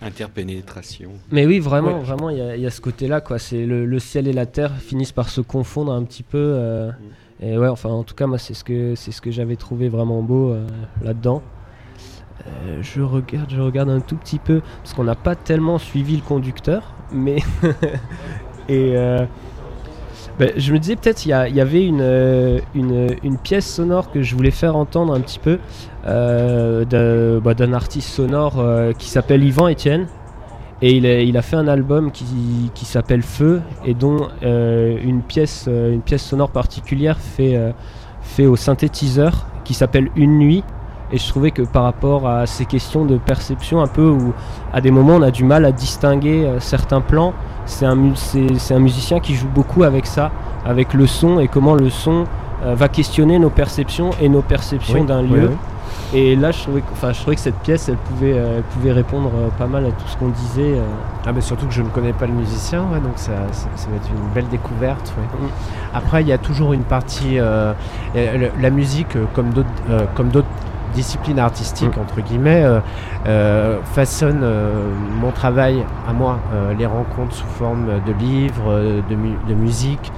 [0.00, 1.10] Interpénétration.
[1.30, 2.02] Mais oui, vraiment, Ouais.
[2.04, 3.38] vraiment, il y, a- il y a ce côté-là, quoi.
[3.38, 6.38] C'est le, le ciel et la terre finissent par se confondre un petit peu.
[6.38, 6.90] euh,
[7.40, 9.88] et ouais, enfin, en tout cas, moi, c'est ce que c'est ce que j'avais trouvé
[9.88, 10.66] vraiment beau euh,
[11.04, 11.42] là-dedans.
[12.46, 16.16] Euh, je regarde, je regarde un tout petit peu parce qu'on n'a pas tellement suivi
[16.16, 17.36] le conducteur, mais
[18.68, 19.24] et euh,
[20.38, 24.22] ben, je me disais peut-être il y, avait une, euh, une, une pièce sonore que
[24.22, 25.58] je voulais faire entendre un petit peu
[26.04, 28.64] bah, d'un artiste sonore
[28.98, 30.06] qui s'appelle Yvan Etienne.
[30.84, 32.24] Et il a, il a fait un album qui,
[32.74, 37.56] qui s'appelle Feu et dont une, pièce, une pièce sonore particulière fait,
[38.20, 40.64] fait au synthétiseur qui s'appelle Une nuit.
[41.12, 44.32] Et je trouvais que par rapport à ces questions de perception, un peu où
[44.72, 47.34] à des moments on a du mal à distinguer euh, certains plans,
[47.66, 50.30] c'est un, c'est- un musicien qui joue beaucoup avec ça,
[50.64, 52.24] avec le son et comment le son
[52.64, 55.48] euh, va questionner nos perceptions et nos perceptions Oui, d'un oui, lieu.
[55.50, 55.56] oui.
[56.14, 58.92] Et là, je trouvais, enfin, je trouvais que cette pièce, elle pouvait, euh, elle pouvait
[58.92, 60.74] répondre euh, pas mal à tout ce qu'on disait.
[61.26, 63.88] Ah, mais surtout que je ne connais pas le musicien, ouais, donc ça, ça, ça
[63.90, 65.12] va être une belle découverte.
[65.18, 65.24] ouais.
[65.46, 65.50] Mm.
[65.94, 67.36] Après, il y a toujours une partie.
[67.36, 70.46] la musique, comme d'autres
[70.94, 72.00] disciplines artistiques, Mm.
[72.00, 72.80] entre guillemets, euh,
[73.26, 76.38] euh, façonne euh, mon travail à moi.
[76.78, 80.12] Les rencontres sous forme de livres, de, mu- de musique,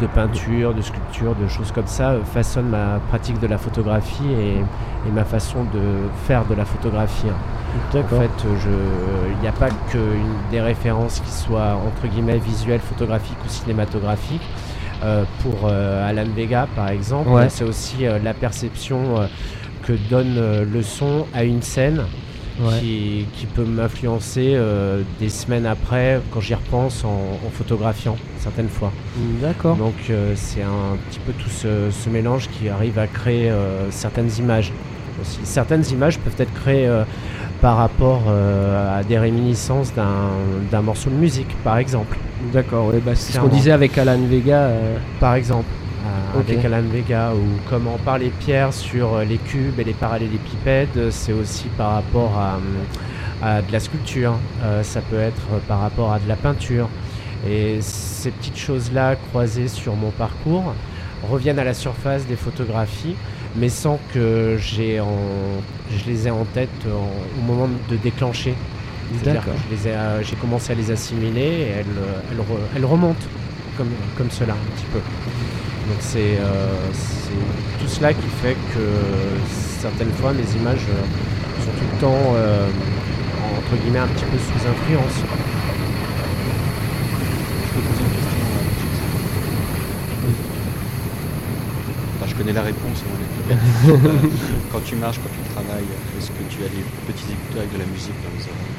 [0.00, 5.08] de peinture, de sculpture, de choses comme ça, façonnent ma pratique de la photographie et,
[5.08, 5.80] et ma façon de
[6.26, 7.26] faire de la photographie.
[7.94, 12.80] En fait, il n'y a pas que une- des références qui soient entre guillemets visuelles,
[12.80, 14.40] photographiques ou cinématographiques.
[15.04, 17.48] Euh, pour euh, Alan Vega, par exemple, Ouais.
[17.50, 19.26] c'est aussi euh, la perception euh,
[19.86, 22.02] que donne euh, le son à une scène
[22.58, 22.78] Ouais.
[22.80, 27.10] qui, qui peut m'influencer euh, des semaines après quand j'y repense en,
[27.46, 28.90] en photographiant certaines fois.
[29.42, 29.76] D'accord.
[29.76, 33.90] Donc euh, c'est un petit peu tout ce, ce mélange qui arrive à créer euh,
[33.90, 34.72] certaines images.
[35.20, 35.38] Aussi.
[35.44, 37.04] Certaines images peuvent être créées euh,
[37.60, 40.30] par rapport euh, à des réminiscences d'un
[40.70, 42.16] d'un morceau de musique, par exemple.
[42.52, 44.58] D'accord, ouais, bah, c'est ce qu'on disait avec Alan Vega.
[44.58, 45.64] euh, Par exemple,
[46.06, 51.32] euh, avec Alan Vega, ou comment parler Pierre sur les cubes et les parallélépipèdes, c'est
[51.32, 52.58] aussi par rapport à,
[53.46, 56.88] à de la sculpture, euh, ça peut être par rapport à de la peinture.
[57.48, 60.74] Et ces petites choses-là croisées sur mon parcours
[61.30, 63.14] reviennent à la surface des photographies,
[63.58, 65.18] mais sans que j'ai en,
[65.90, 68.54] je les ai en tête en- au moment de déclencher.
[69.22, 69.60] C'est-à-dire que D'accord.
[69.86, 73.26] euh, j'ai commencé à les assimiler et elles, euh, elles, re- elles remontent
[73.76, 74.98] comme, comme cela un petit peu.
[74.98, 76.74] Donc c'est euh,
[77.80, 78.80] tout cela qui fait que
[79.80, 82.66] certaines fois mes images euh, sont tout le temps euh,
[83.58, 85.22] entre guillemets un petit peu sous influence.
[87.62, 88.62] Je peux poser une question à
[92.18, 93.02] Enfin, je connais la réponse.
[93.50, 93.94] euh,
[94.72, 95.84] quand tu marches, quand tu travailles,
[96.18, 98.76] est-ce que tu as des petits écouteurs avec de la musique dans les oreilles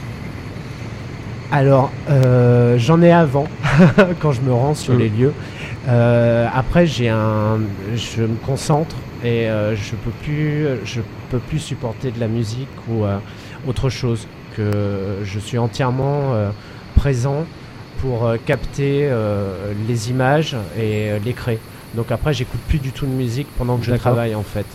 [1.51, 3.47] Alors, euh, j'en ai avant
[4.21, 4.99] quand je me rends sur Mm.
[4.99, 5.33] les lieux.
[5.87, 7.59] Euh, après, j'ai un,
[7.95, 12.67] je me concentre et euh, je peux plus, je peux plus supporter de la musique
[12.89, 13.03] ou
[13.67, 14.27] autre chose.
[14.55, 16.33] Que je suis entièrement
[16.95, 17.45] présent
[17.99, 19.07] pour capter
[19.87, 21.59] les images et les créer.
[21.95, 24.65] Donc après, j'écoute plus du tout de musique pendant que je travaille en fait.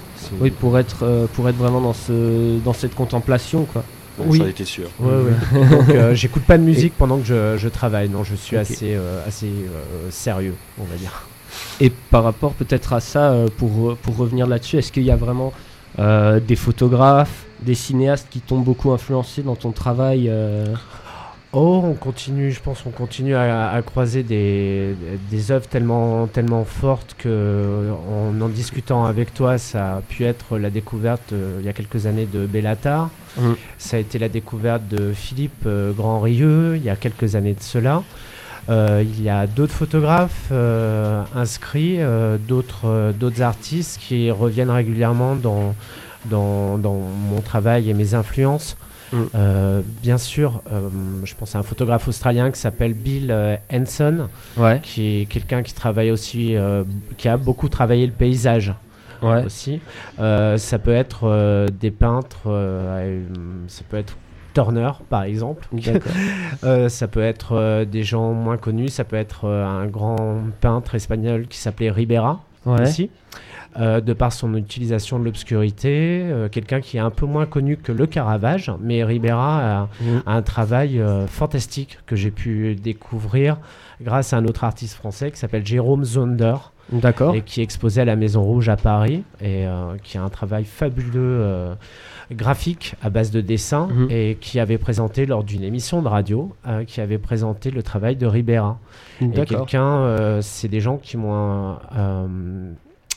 [0.41, 3.83] Oui, pour être, euh, pour être vraiment dans, ce, dans cette contemplation, quoi.
[4.19, 4.39] Ouais, Oui.
[4.39, 4.89] J'en étais sûr.
[5.01, 5.69] Ouais, ouais.
[5.71, 8.09] Donc euh, j'écoute pas de musique pendant que je, je travaille.
[8.09, 11.27] Non, je suis assez, euh, assez euh, sérieux, on va dire.
[11.81, 15.53] Et par rapport peut-être à ça, pour, pour revenir là-dessus, est-ce qu'il y a vraiment
[15.99, 20.65] euh, des photographes, des cinéastes qui t'ont beaucoup influencé dans ton travail euh,
[21.55, 24.97] Oh, on continue, je pense, on continue à, à croiser des,
[25.31, 30.57] des œuvres tellement, tellement fortes que, en en discutant avec toi, ça a pu être
[30.57, 33.11] la découverte euh, il y a quelques années de Bellatar.
[33.39, 33.57] Mhm.
[33.77, 37.63] Ça a été la découverte de Philippe euh, Grand-Rieux il y a quelques années de
[37.63, 38.03] cela.
[38.71, 44.71] Euh, il y a d'autres photographes euh, inscrits, euh, d'autres euh, d'autres artistes qui reviennent
[44.71, 45.75] régulièrement dans,
[46.27, 48.77] dans, dans mon travail et mes influences.
[49.13, 49.17] Mm.
[49.35, 50.89] Euh, bien sûr, euh,
[51.25, 54.81] je pense à un photographe australien qui s'appelle Bill euh, Henson, Ouais.
[54.83, 56.55] qui est quelqu'un qui travaille aussi,
[57.19, 58.73] qui a beaucoup travaillé le paysage
[59.23, 59.45] Ouais.
[59.45, 59.81] aussi.
[60.19, 63.23] Euh, ça peut être euh, des peintres, euh,
[63.69, 64.17] ça peut être
[64.55, 65.67] Turner par exemple.
[66.89, 71.57] Ça peut être des gens moins connus, ça peut être un grand peintre espagnol qui
[71.59, 72.83] s'appelait Ribera Ouais.
[72.83, 73.11] aussi.
[73.81, 77.79] Euh, de par son utilisation de l'obscurité, euh, quelqu'un qui est un peu moins connu
[77.79, 79.89] que le Caravage, mais Ribera a,
[80.27, 83.57] a un travail euh, fantastique que j'ai pu découvrir
[84.03, 86.57] grâce à un autre artiste français qui s'appelle Jérôme Zonder
[86.93, 87.35] D'accord.
[87.35, 90.29] et qui est exposé à la Maison Rouge à Paris et euh, qui a un
[90.29, 91.11] travail fabuleux
[91.41, 91.75] euh,
[92.31, 94.09] graphique à base de dessin Mhm.
[94.11, 98.17] et qui avait présenté lors d'une émission de radio euh, qui avait présenté le travail
[98.17, 98.79] de Ribera.
[99.23, 99.61] Et D'accord.
[99.67, 101.77] quelqu'un, c'est des gens qui m'ont,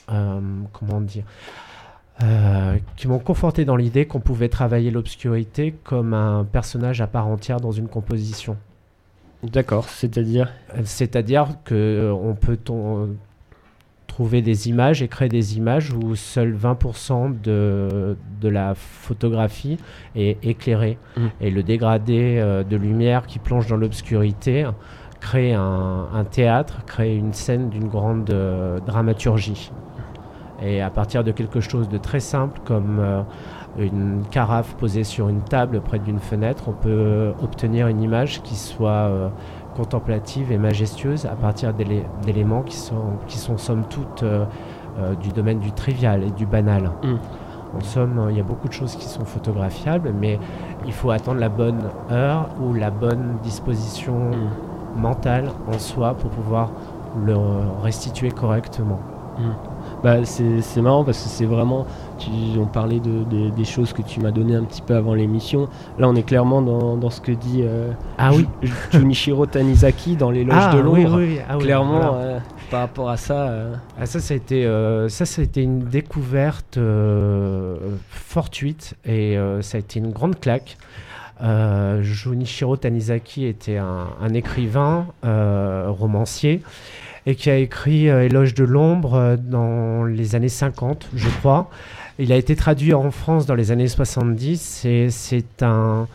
[0.07, 1.23] comment dire,
[2.23, 7.27] euh, qui m'ont conforté dans l'idée qu'on pouvait travailler l'obscurité comme un personnage à part
[7.27, 8.57] entière dans une composition.
[9.43, 9.89] D'accord.
[9.89, 10.51] C'est-à-dire?
[10.75, 12.57] Euh, C'est-à-dire que euh, on peut
[14.07, 19.77] trouver des images et créer des images où seul 20% de, de la photographie
[20.15, 20.97] est éclairée.
[21.17, 21.25] Mm.
[21.41, 24.65] Et le dégradé euh, de lumière qui plonge dans l'obscurité
[25.19, 29.71] crée un, un théâtre, crée une scène d'une grande euh, dramaturgie.
[30.65, 33.21] Et à partir de quelque chose de très simple comme euh,
[33.77, 38.55] une carafe posée sur une table près d'une fenêtre, on peut obtenir une image qui
[38.55, 39.29] soit euh,
[39.75, 44.45] contemplative et majestueuse à partir d'élé- d'éléments qui sont, qui sont somme toute euh,
[45.21, 46.89] du domaine du trivial et du banal.
[47.03, 47.15] Mm.
[47.77, 50.39] En somme, il y a beaucoup de choses qui sont photographiables, mais
[50.87, 55.01] il faut attendre la bonne heure ou la bonne disposition Mm.
[55.01, 56.69] mentale en soi pour pouvoir
[57.25, 57.35] le
[57.83, 58.99] restituer correctement.
[60.05, 61.87] Bah, c'est marrant parce que c'est vraiment.
[62.19, 62.29] Tu,
[62.59, 65.67] on parlait de, de- des choses que tu m'as donné un petit peu avant l'émission.
[65.97, 67.89] Là, on est clairement dans, dans ce que dit euh,
[68.19, 71.17] Ah oui, Ju- Junichiro Tanizaki dans l'éloge ah, de oui, l'ombre.
[71.17, 72.11] oui, ah oui, Clairement, voilà.
[72.17, 72.39] euh,
[72.69, 73.47] par rapport à ça.
[73.49, 74.63] euh, Ah, ça, ça a été,
[75.09, 76.77] ça, ça a été une découverte
[78.09, 80.77] fortuite et ça a été une grande claque.
[82.01, 86.61] Junichiro Tanizaki était un, un écrivain, romancier,
[87.25, 91.69] et qui a écrit euh, Éloge de l'ombre euh, dans les années 50, je crois.
[92.17, 96.07] Il a été traduit en France dans les années 70 et c'est un,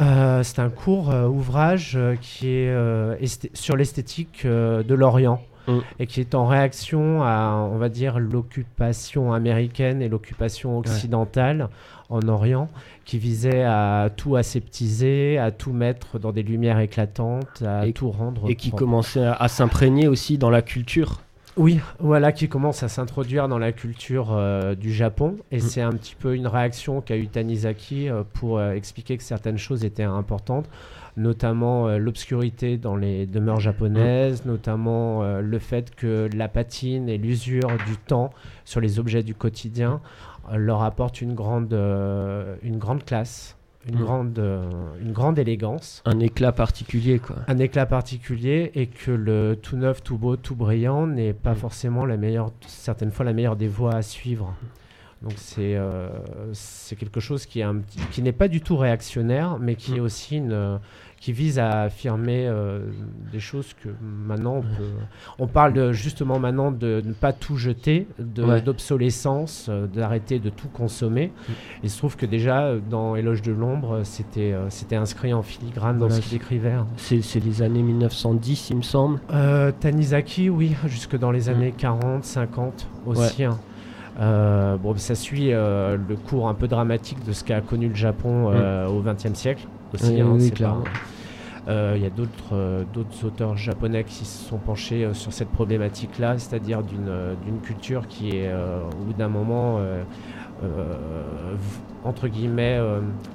[0.00, 3.14] euh, c'est un court euh, ouvrage qui est euh,
[3.54, 5.78] sur l'esthétique de l'Orient Mm.
[5.98, 11.68] et qui est en réaction à, on va dire, l'occupation américaine et l'occupation occidentale
[12.10, 12.68] en Orient,
[13.04, 18.10] qui visait à tout aseptiser, à tout mettre dans des lumières éclatantes, à Et- tout
[18.10, 18.80] rendre et qui propre.
[18.84, 21.20] commençait à, à s'imprégner aussi dans la culture.
[21.56, 25.36] Oui, voilà, qui commence à s'introduire dans la culture euh, du Japon.
[25.50, 25.60] Et Mm.
[25.60, 29.56] c'est un petit peu une réaction qu'a eu Tanizaki euh, pour euh, expliquer que certaines
[29.56, 30.66] choses étaient importantes,
[31.16, 37.68] notamment l'obscurité dans les demeures japonaises, notamment euh, le fait que la patine et l'usure
[37.86, 38.30] du temps
[38.66, 40.00] sur les objets du quotidien
[40.54, 43.56] leur apportent une grande, euh, une grande classe,
[43.88, 44.02] une, Mm.
[44.02, 44.68] grande, euh,
[45.00, 47.36] une grande élégance Un éclat particulier, quoi.
[47.48, 51.56] un éclat particulier et que le tout neuf, tout beau, tout brillant n'est pas Mm.
[51.56, 54.54] forcément la meilleure, certaines fois la meilleure des voies à suivre.
[55.22, 56.08] Donc c'est euh,
[56.98, 59.96] quelque chose qui, est un petit- qui n'est pas du tout réactionnaire, mais qui Mm.
[59.96, 60.78] est aussi une,
[61.18, 62.80] qui vise à affirmer euh,
[63.32, 64.90] des choses que maintenant on peut.
[65.38, 68.06] On parle de- justement maintenant de ne pas tout jeter,
[68.38, 68.60] Ouais.
[68.60, 71.32] d'obsolescence, euh, d'arrêter de tout consommer.
[71.82, 75.98] Il se trouve que déjà euh, dans Éloge de l'ombre, c'était c'était inscrit en filigrane
[75.98, 76.72] dans Voilà, ce qu'il écrivait.
[76.72, 76.86] hein.
[76.96, 79.18] C'est les années 1910, il me semble.
[79.80, 81.54] Tanizaki, oui, jusque dans les Mm.
[81.54, 83.44] années 40, 50 aussi.
[83.44, 83.58] hein.
[84.18, 87.94] Euh, bon, ça suit euh, le cours un peu dramatique de ce qu'a connu le
[87.94, 90.14] Japon euh, au XXe siècle aussi.
[90.14, 90.84] Oui, hein, oui, clairement.
[91.68, 92.84] Euh, Il y a d'autres euh,
[93.24, 98.06] auteurs japonais qui se sont penchés euh, sur cette problématique-là, c'est-à-dire d'une euh, d'une culture
[98.06, 99.80] qui est, au bout d'un moment,
[102.04, 102.78] entre guillemets,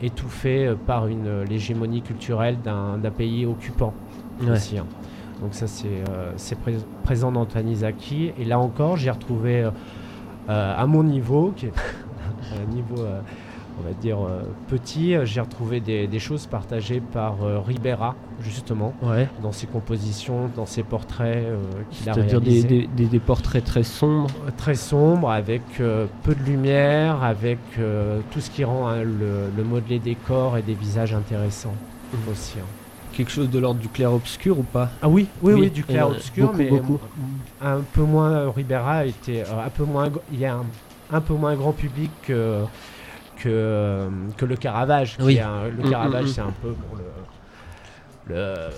[0.01, 3.93] étouffée par une l'hégémonie culturelle d'un pays occupant
[4.41, 4.51] Ouais.
[4.51, 4.77] aussi.
[4.77, 4.85] hein.
[5.41, 6.03] Donc ça c'est
[6.37, 9.67] c'est pré- présent dans Tanizaki et là encore j'ai retrouvé
[10.47, 11.73] à mon niveau, qui est
[12.53, 12.95] un niveau
[13.79, 18.93] on va dire euh, petit, j'ai retrouvé des, des choses partagées par euh, Ribera justement
[19.01, 19.27] Ouais.
[19.41, 21.57] dans ses compositions, dans ses portraits euh,
[21.91, 24.29] qu'il a C'est-à-dire des, portraits très sombres.
[24.57, 27.59] très sombre, avec peu de lumière, avec
[28.31, 31.73] tout ce qui rend hein, le, le modelé des corps et des visages intéressants
[32.13, 32.31] Mhm.
[32.31, 32.57] aussi.
[32.59, 32.65] hein.
[33.13, 34.89] Quelque chose de l'ordre du clair-obscur ou pas?
[35.01, 36.99] Ah oui, oui, Oui, oui, du clair obscur, beaucoup, mais beaucoup.
[37.61, 38.49] un peu moins.
[38.51, 40.09] Ribera était un peu moins.
[40.31, 40.65] Il y a un,
[41.11, 42.63] un peu moins grand public que
[43.41, 45.17] que, euh, que le Caravage.
[45.19, 45.39] Oui.
[45.39, 46.31] un- le Mm, Caravage, mm, mm.
[46.33, 48.69] c'est un peu bon, le, le,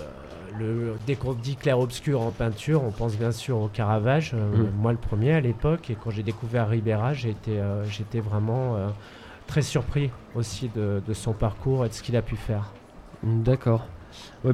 [0.58, 4.32] le- dès qu'on dit clair obscur en peinture, on pense bien sûr au Caravage.
[4.34, 4.70] euh, Mm.
[4.80, 8.88] Moi, le premier à l'époque, et quand j'ai découvert Ribera, euh, j'étais vraiment euh,
[9.46, 12.70] très surpris aussi de, de son parcours et de ce qu'il a pu faire.
[13.22, 13.86] D'accord.
[14.44, 14.52] Ouais.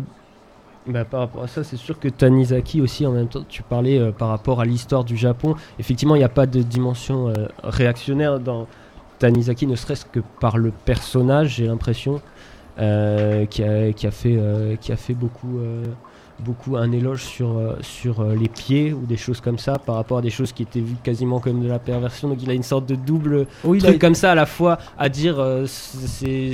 [0.87, 4.11] Bah, par rapport à ça, c'est sûr que Tanizaki aussi, en même temps, tu parlais
[4.13, 5.55] par rapport à l'histoire du Japon.
[5.79, 7.33] Effectivement, il n'y a pas de dimension
[7.63, 8.67] réactionnaire dans
[9.21, 12.21] Tanizaki, ne serait-ce que par le personnage, j'ai l'impression,
[12.79, 14.77] euh, qui, a, qui, a fait, euh,
[15.11, 15.85] beaucoup, euh,
[16.41, 19.95] beaucoup un éloge sur, euh, sur euh, les pieds ou des choses comme ça, par
[19.97, 22.29] rapport à des choses qui étaient vues quasiment comme de la perversion.
[22.29, 25.09] Donc il a une sorte de double Oui, truc comme ça à la fois à
[25.09, 26.53] dire euh, c'est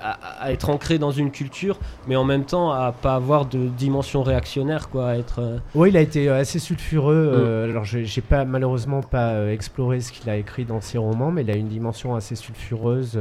[0.00, 3.66] à, à être ancré dans une culture mais en même temps à pas avoir de
[3.68, 7.66] dimension réactionnaire quoi à être Oui, il a été assez sulfureux.
[7.66, 7.70] Mm.
[7.70, 11.50] alors, j'ai pas malheureusement pas exploré ce qu'il a écrit dans ses romans, mais il
[11.50, 13.18] a une dimension assez sulfureuse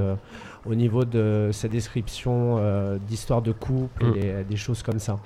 [0.66, 2.60] au niveau de sa description
[3.08, 4.10] d'histoire de couple Mm.
[4.16, 5.18] et des, des choses comme ça.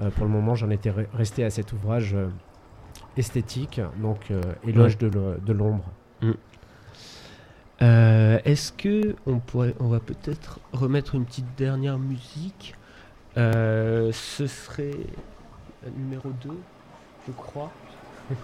[0.00, 2.28] Euh, pour le moment, j'en étais re- resté à cet ouvrage euh,
[3.16, 5.84] esthétique, donc euh, éloge de l'ombre.
[7.80, 12.74] Euh, est-ce que on pourrait on va peut-être remettre une petite dernière musique?
[13.36, 14.90] Euh, ce serait
[15.84, 16.50] la numéro 2
[17.28, 17.70] je crois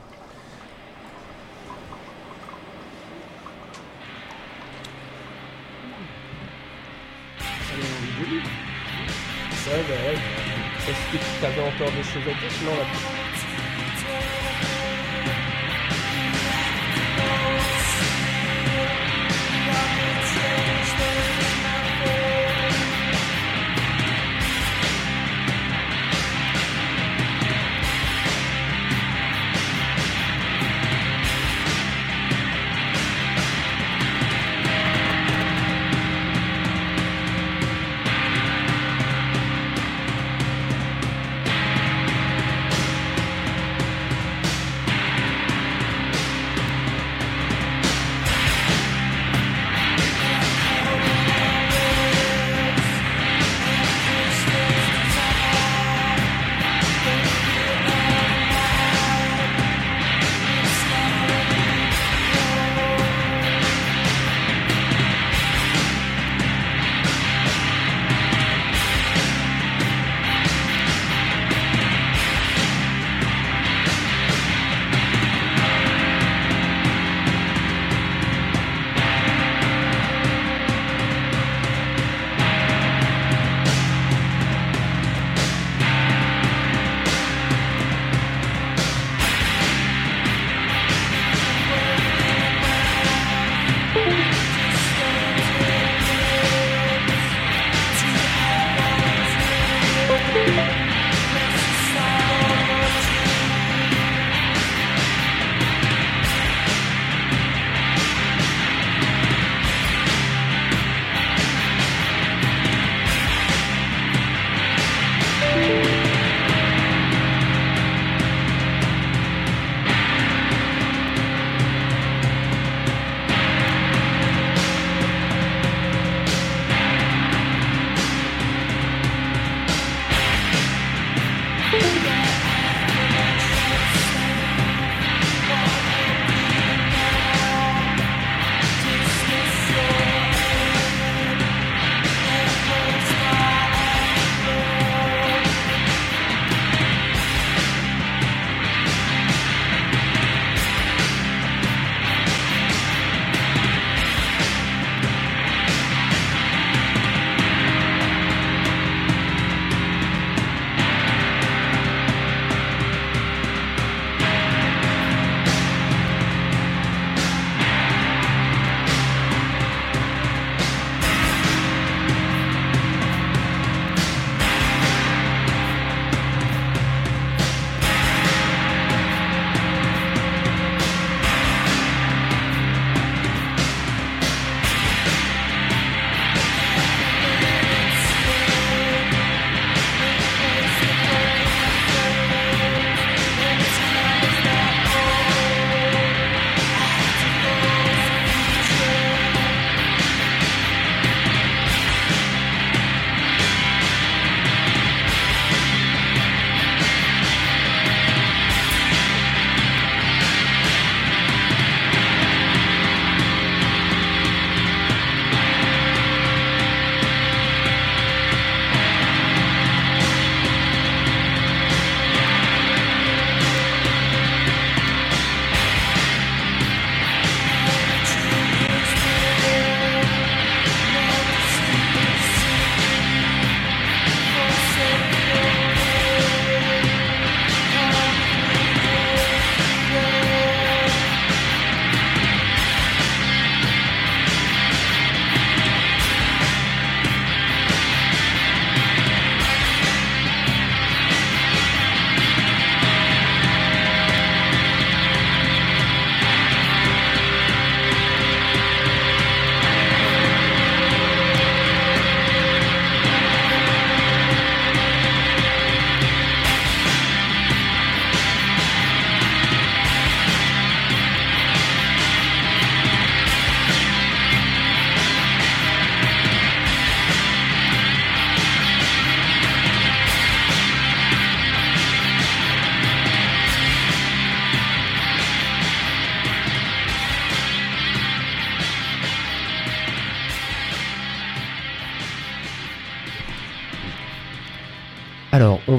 [10.86, 12.52] Est-ce que tu avais encore des choses à dire?
[12.62, 12.84] Non, là.
[12.84, 13.23] Alors,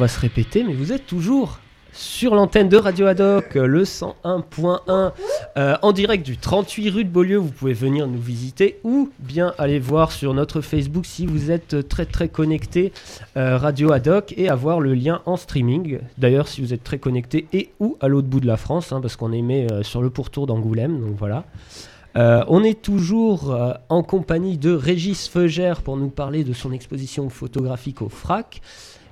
[0.06, 1.58] va se répéter, mais vous êtes toujours
[1.92, 5.12] sur l'antenne de Radio Haddock, le 101.1
[5.58, 7.38] euh, en direct du 38 rue de Beaulieu.
[7.38, 11.90] Vous pouvez venir nous visiter ou bien aller voir sur notre Facebook si vous êtes
[11.90, 12.94] très très connecté
[13.36, 15.98] euh, Radio Adoc et avoir le lien en streaming.
[16.20, 19.02] D'ailleurs, si vous êtes très connecté et ou à l'autre bout de la France, hein,
[19.02, 21.46] parce qu'on émet euh, sur le pourtour d'Angoulême, donc voilà.
[22.16, 26.72] Euh, on est toujours euh, en compagnie de Régis Feugère pour nous parler de son
[26.74, 28.62] exposition photographique au FRAC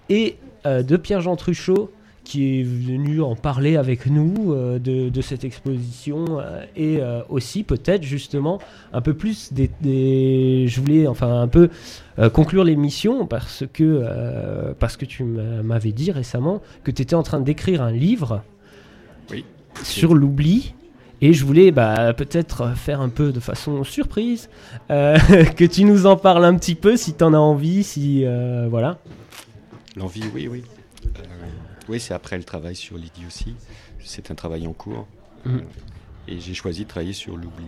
[0.10, 1.92] et euh, de Pierre-Jean Truchot
[2.26, 7.20] qui est venu en parler avec nous euh, de, de cette exposition euh, et euh,
[7.28, 8.60] aussi peut-être justement
[8.94, 11.70] un peu plus des, des- je voulais enfin un peu
[12.20, 17.02] euh, conclure l'émission parce que euh, parce que tu m'a- m'avais dit récemment que tu
[17.02, 18.42] étais en train d'écrire un livre
[19.30, 19.44] Oui.
[19.84, 20.76] sur l'oubli
[21.22, 24.50] et je voulais bah, peut-être faire un peu de façon surprise
[24.92, 25.18] euh,
[25.58, 28.68] que tu nous en parles un petit peu si tu en as envie si euh,
[28.70, 28.98] voilà
[29.96, 30.64] L'envie, oui, oui.
[31.06, 31.22] Euh,
[31.90, 33.56] oui, c'est après le travail sur l'idiotie.
[34.00, 35.08] C'est un travail en cours.
[35.46, 35.58] Mhm.
[35.58, 35.62] Euh,
[36.28, 37.68] et j'ai choisi de travailler sur l'oubli.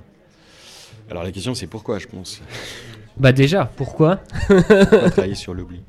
[1.09, 2.41] Alors la question, c'est pourquoi, je pense,
[3.17, 4.17] bah déjà pourquoi?
[4.47, 5.82] Pourquoi travailler sur l'oubli?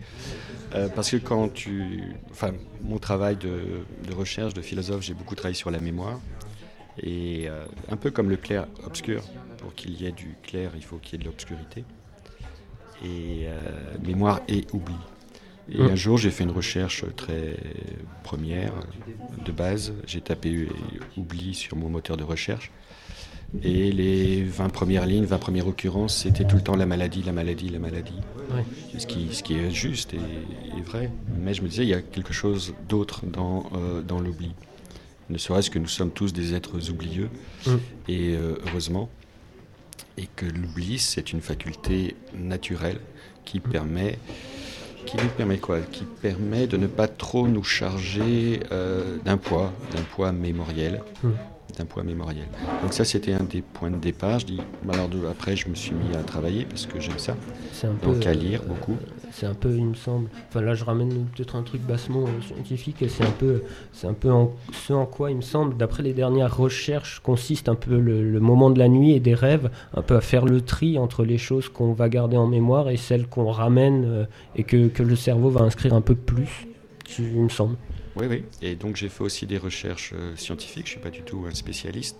[0.74, 2.03] Euh, Parce que quand tu...
[2.30, 6.20] Enfin, mon travail de, de recherche, de philosophe, j'ai beaucoup travaillé sur la mémoire.
[7.03, 9.22] Et euh, un peu comme le clair obscur,
[9.59, 11.84] pour qu'il y ait du clair, il faut qu'il y ait de l'obscurité.
[13.05, 13.53] Et euh,
[14.05, 14.95] mémoire et oubli.
[15.71, 15.87] Et Mm.
[15.91, 17.57] un jour, j'ai fait une recherche très
[18.23, 18.73] première,
[19.45, 19.93] de base.
[20.07, 20.69] J'ai tapé
[21.17, 22.71] oubli sur mon moteur de recherche.
[23.62, 27.33] Et les 20 premières lignes, 20 premières occurrences, c'était tout le temps la maladie, la
[27.33, 28.12] maladie, la maladie.
[28.53, 28.64] Ouais.
[28.99, 31.11] Ce, qui, ce qui est juste et, et vrai.
[31.41, 34.53] Mais je me disais, il y a quelque chose d'autre dans, euh, dans l'oubli.
[35.31, 37.29] Ne serait-ce que nous sommes tous des êtres oublieux,
[37.67, 37.71] Mm.
[38.09, 39.09] et euh, heureusement.
[40.19, 43.01] Et que l'oubli, c'est une faculté naturelle
[43.45, 44.19] qui permet
[45.07, 45.81] qui nous permet quoi?
[45.81, 51.03] Qui permet de ne pas trop nous charger euh, d'un poids, d'un poids mémoriel.
[51.23, 51.31] Hmm.
[51.77, 52.47] D'un poids mémoriel.
[52.83, 54.39] Donc ça, c'était un des points de départ.
[54.39, 57.19] Je dis, bah alors de- après, je me suis mis à travailler parce que j'aime
[57.19, 57.37] ça.
[57.73, 58.97] c'est un peu Donc à euh, lire beaucoup.
[59.33, 60.29] C'est un peu, il me semble.
[60.49, 63.05] Enfin là, je ramène peut-être un truc bassement euh, scientifique.
[63.09, 63.62] C'est un peu,
[63.93, 67.69] c'est un peu en- ce en quoi il me semble, d'après les dernières recherches, consiste
[67.69, 70.47] un peu le, le moment de la nuit et des rêves, un peu à faire
[70.47, 74.25] le tri entre les choses qu'on va garder en mémoire et celles qu'on ramène euh,
[74.55, 76.67] et que, que le cerveau va inscrire un peu plus.
[77.19, 77.77] Il me semble.
[78.17, 78.45] Oui, oui.
[78.62, 80.87] Et donc j'ai fait aussi des recherches euh, scientifiques.
[80.87, 82.19] Je suis pas du tout un spécialiste.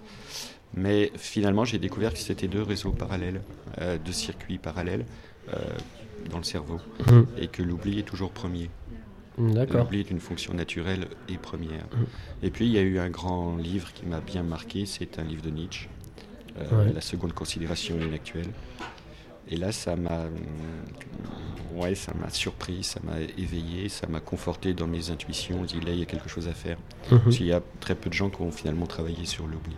[0.75, 3.41] Mais finalement, j'ai découvert que c'était deux réseaux parallèles,
[3.81, 5.07] euh, deux circuits parallèles
[5.53, 5.59] euh,
[6.31, 6.81] dans le cerveau.
[7.39, 8.71] Et que l'oubli est toujours premier.
[9.39, 9.85] D'accord.
[9.85, 11.85] L'oubli est une fonction naturelle et première.
[11.85, 12.45] Mm.
[12.45, 15.25] Et puis il y a eu un grand livre qui m'a bien marqué, c'est un
[15.25, 15.89] livre de Nietzsche,
[16.59, 16.93] euh, Ouais.
[16.93, 18.49] La seconde considération inactuelle.
[19.49, 20.25] Et là, ça m'a,
[21.75, 25.63] ouais, ça m'a surpris, ça m'a éveillé, ça m'a conforté dans mes intuitions.
[25.63, 26.79] Je dis là, il y a quelque chose à faire.
[27.11, 27.21] Mhm.
[27.21, 29.77] Parce qu'il y a très peu de gens qui ont finalement travaillé sur l'oubli.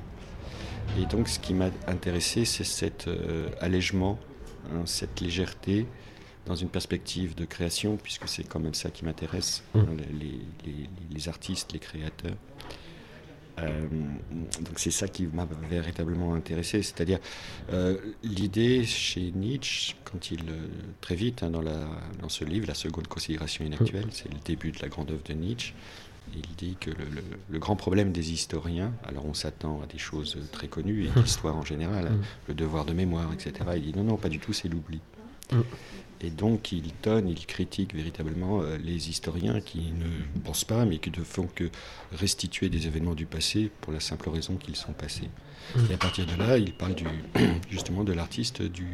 [0.98, 4.18] Et donc, ce qui m'a intéressé, c'est cet euh, allègement,
[4.72, 5.86] hein, cette légèreté
[6.46, 9.78] dans une perspective de création, puisque c'est quand même ça qui m'intéresse, Mm.
[9.80, 9.86] hein,
[10.18, 12.36] les, les- les artistes, les créateurs.
[13.62, 13.86] Euh,
[14.60, 17.18] donc c'est ça qui m'a véritablement intéressé, c'est-à-dire
[17.72, 20.66] euh, l'idée chez Nietzsche, quand il euh,
[21.00, 21.88] très vite hein, dans, la,
[22.20, 25.32] dans ce livre, la seconde considération inactuelle, c'est le début de la grande œuvre de
[25.34, 25.74] Nietzsche.
[26.34, 29.96] Il dit que le, le- le grand problème des historiens, alors on s'attend à des
[29.98, 32.22] choses très connues et l'histoire en général, Mm.
[32.48, 33.52] le devoir de mémoire, etc.
[33.76, 35.00] Il dit non, non, pas du tout, c'est l'oubli.
[35.52, 35.60] Mm.
[36.20, 40.98] Et donc il donne, il critique véritablement euh, les historiens qui ne pensent pas, mais
[40.98, 41.70] qui ne font que
[42.12, 45.30] restituer des événements du passé pour la simple raison qu'ils sont passés.
[45.76, 45.80] Mm.
[45.90, 47.06] Et à partir de là, il parle du,
[47.70, 48.86] justement de l'artiste, du,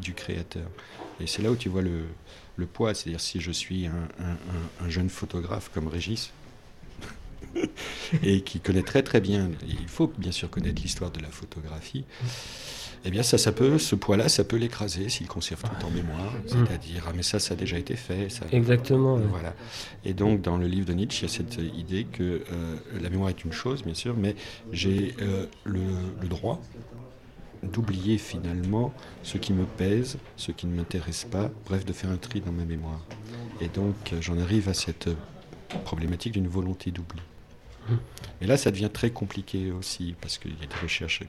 [0.00, 0.68] du créateur.
[1.20, 2.04] Et c'est là où tu vois le,
[2.56, 6.32] le poids, c'est-à-dire si je suis un, un- un- un jeune photographe comme Régis,
[8.22, 12.04] et qui connaît très très bien, il faut bien sûr connaître l'histoire de la photographie,
[13.06, 16.32] eh bien ça, ça peut, ce poids-là, ça peut l'écraser s'il conserve tout en mémoire,
[16.46, 19.16] c'est-à-dire, ah mais ça, ça a déjà été fait, ça, Exactement.
[19.16, 19.54] voilà.
[20.04, 23.08] Et donc, dans le livre de Nietzsche, il y a cette idée que euh, la
[23.10, 24.34] mémoire est une chose, bien sûr, mais
[24.72, 25.80] j'ai euh, le,
[26.20, 26.60] le droit
[27.62, 28.92] d'oublier finalement
[29.22, 32.52] ce qui me pèse, ce qui ne m'intéresse pas, bref, de faire un tri dans
[32.52, 33.00] ma mémoire.
[33.60, 35.08] Et donc, j'en arrive à cette
[35.84, 37.20] problématique d'une volonté d'oubli.
[38.40, 41.22] Et là, ça devient très compliqué aussi, parce qu'il y a des recherches.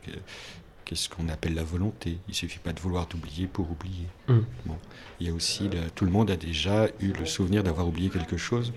[0.87, 4.07] Que- Qu'est-ce qu'on appelle la volonté Il suffit pas de vouloir d'oublier pour oublier.
[4.29, 4.37] Mm.
[4.65, 4.77] Bon.
[5.19, 8.09] Il y a aussi, le- tout le monde a déjà eu le souvenir d'avoir oublié
[8.09, 8.71] quelque chose,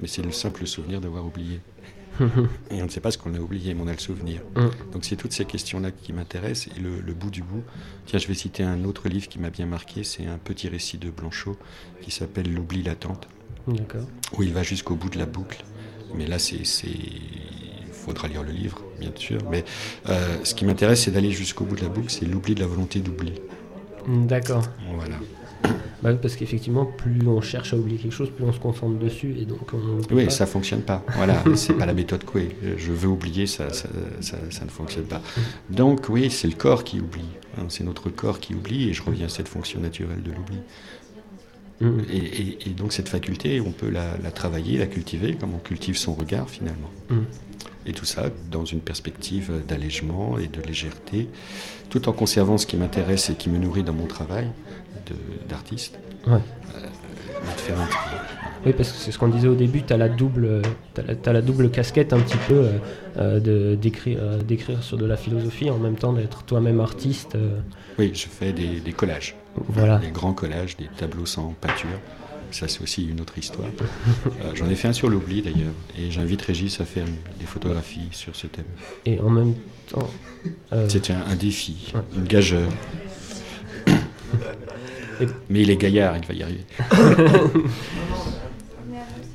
[0.00, 1.60] mais c'est le simple souvenir d'avoir oublié.
[2.70, 4.40] Et on ne sait pas ce qu'on a oublié, mais on a le souvenir.
[4.56, 4.92] Mm.
[4.92, 6.76] Donc c'est toutes ces questions-là qui m'intéressent.
[6.76, 7.62] Et le, le bout du bout,
[8.06, 10.98] tiens, je vais citer un autre livre qui m'a bien marqué, c'est un petit récit
[10.98, 11.56] de Blanchot
[12.02, 13.28] qui s'appelle L'oubli latente,
[14.36, 15.64] où il va jusqu'au bout de la boucle.
[16.14, 18.82] Mais là, c'est- il faudra lire le livre.
[18.98, 19.40] Bien sûr.
[19.50, 19.64] Mais
[20.08, 22.66] euh, ce qui m'intéresse, c'est d'aller jusqu'au bout de la boucle, c'est l'oubli de la
[22.66, 23.32] volonté d'oubli.
[24.06, 24.62] Mm, D'accord.
[24.94, 25.16] Voilà.
[26.00, 29.34] Bah, parce qu'effectivement, plus on cherche à oublier quelque chose, plus on se concentre dessus.
[29.36, 30.30] Et donc on Oui, pas.
[30.30, 31.04] ça fonctionne pas.
[31.16, 32.50] Voilà, c'est pas la méthode Coué.
[32.76, 33.88] Je veux oublier, ça, ça,
[34.20, 35.20] ça, ça ne fonctionne pas.
[35.70, 37.24] Donc oui, c'est le corps qui oublie.
[37.58, 40.58] hein, c'est notre corps qui oublie, et je reviens à cette fonction naturelle de l'oubli.
[41.80, 42.00] Mm.
[42.12, 45.58] Et, et- et donc cette faculté, on peut la, la travailler, la cultiver, comme on
[45.58, 46.90] cultive son regard finalement.
[47.10, 47.16] Mm.
[47.88, 51.28] Et tout ça dans une perspective d'allègement et de légèreté,
[51.88, 54.48] tout en conservant ce qui m'intéresse et qui me nourrit dans mon travail
[55.48, 55.98] d'artiste.
[56.26, 56.40] Ouais.
[56.76, 56.86] Euh.
[58.66, 60.62] Oui, parce que c'est ce qu'on disait au début, tu as la double,
[60.96, 65.70] la, la double casquette un petit peu euh, euh, d'écrire, euh, sur de la philosophie
[65.70, 67.36] en même temps d'être toi-même artiste.
[67.98, 69.36] Oui, je fais des, des collages.
[69.68, 69.98] voilà.
[69.98, 71.88] Des grands collages, des tableaux sans peinture.
[72.50, 73.68] Ça, c'est aussi une autre histoire.
[74.42, 75.72] Euh, J'en ai fait un sur l'oubli d'ailleurs.
[75.98, 77.04] Et j'invite Régis à faire
[77.38, 78.64] des photographies sur ce thème.
[79.06, 79.54] Et en même
[79.90, 80.08] temps.
[80.72, 82.00] euh, C'était un, un défi, Ouais.
[82.16, 82.68] une gageure.
[85.20, 86.64] Et- Mais il est gaillard, il va y arriver.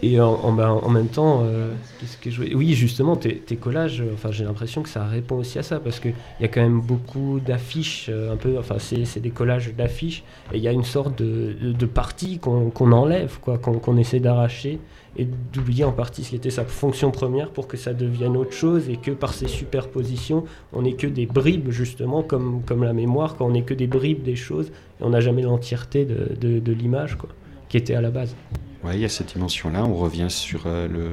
[0.06, 4.02] Et en, en- ben, en même temps, euh, qu'est-ce que je Oui, justement, tes, collages,
[4.02, 6.62] euh, enfin, j'ai l'impression que ça répond aussi à ça, parce qu'il y a quand
[6.62, 10.74] même beaucoup d'affiches, euh, un peu, enfin, c'est des collages d'affiches, et il y a
[10.74, 14.80] une sorte de, partie qu'on enlève, quoi, qu'on essaie d'arracher,
[15.16, 18.52] et d'oublier en partie ce qui était sa fonction première pour que ça devienne autre
[18.52, 20.44] chose, et que par ces superpositions,
[20.74, 24.24] on n'est que des bribes, justement, comme, la mémoire, quand on n'est que des bribes
[24.24, 24.68] des choses,
[25.00, 27.30] et on n'a jamais l'entièreté de, de l'image, quoi,
[27.74, 28.36] qui était à la base.
[28.84, 29.84] Ouais, il y a cette dimension-là.
[29.84, 31.08] On revient sur euh, le,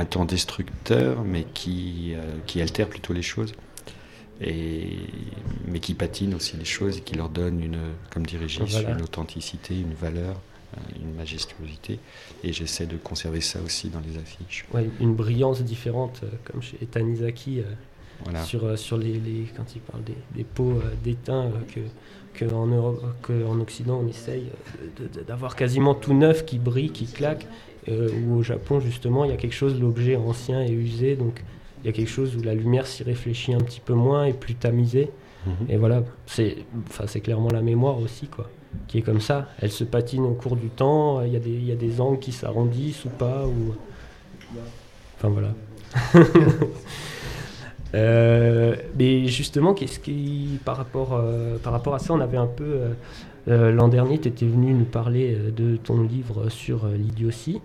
[0.00, 3.52] un temps destructeur, mais qui, euh, qui altère plutôt les choses.
[4.40, 4.98] Et,
[5.66, 7.76] mais qui patine aussi les choses et qui leur donne, une,
[8.12, 8.90] comme dit Régis, Voilà.
[8.92, 10.36] une authenticité, une valeur,
[10.76, 11.98] euh, une majestuosité.
[12.44, 14.64] Et j'essaie de conserver ça aussi dans les affiches.
[14.72, 17.62] Ouais, une brillance différente, comme chez Tanizaki,
[18.22, 18.44] Voilà.
[18.44, 21.80] sur, sur les, les- quand il parle des, des pots d'étain, que,
[22.38, 24.44] que en Europe, que en Occident, on essaye
[25.00, 27.46] euh, d'avoir quasiment tout neuf qui brille, qui claque,
[27.88, 31.42] euh, ou au Japon, justement, il y a quelque chose, l'objet ancien et usé, donc
[31.82, 34.32] il y a quelque chose où la lumière s'y réfléchit un petit peu moins et
[34.32, 35.10] plus tamisée.
[35.46, 35.52] Mhm.
[35.68, 36.58] Et voilà, c'est
[36.88, 38.50] enfin, c'est clairement la mémoire aussi, quoi,
[38.88, 39.48] qui est comme ça.
[39.60, 42.00] Elle se patine au cours du temps, il y, a des- il y a des
[42.00, 43.46] angles qui s'arrondissent ou pas.
[43.46, 43.74] Ou...
[45.16, 45.54] Enfin voilà.
[47.94, 52.46] Euh, mais justement, qu'est-ce qui, par rapport, euh, par rapport à ça, on avait un
[52.46, 52.80] peu.
[53.48, 57.60] euh, L'an dernier, tu étais venu nous parler de ton livre sur l'idiotie.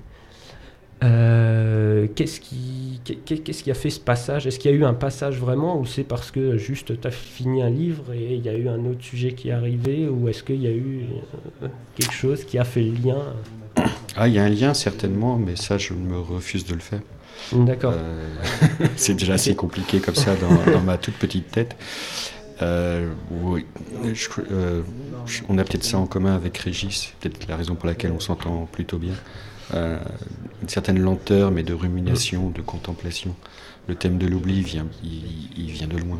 [2.16, 4.48] Qu'est-ce qui, qu'est- qu'est-ce qui a fait ce passage?
[4.48, 7.12] Est-ce qu'il y a eu un passage vraiment ou c'est parce que juste tu as
[7.12, 10.30] fini un livre et il y a eu un autre sujet qui est arrivé ou
[10.30, 11.06] est-ce qu'il y a eu
[11.96, 13.18] quelque chose qui a fait le lien?
[14.16, 17.02] Ah, il y a un lien certainement, mais ça, je me refuse de le faire.
[17.52, 17.94] D'accord.
[17.96, 18.36] Euh,
[18.96, 21.76] c'est déjà assez compliqué comme ça dans, dans ma toute petite tête.
[22.62, 23.66] Euh, oui,
[24.14, 24.82] je- euh,
[25.26, 28.12] je- on a peut-être ça en commun avec Régis, c'est peut-être la raison pour laquelle
[28.12, 29.14] on s'entend plutôt bien.
[29.74, 29.98] Euh,
[30.62, 33.36] une certaine lenteur, mais de rumination, de contemplation.
[33.88, 35.24] Le thème de l'oubli vient, il,
[35.58, 36.20] il vient de loin.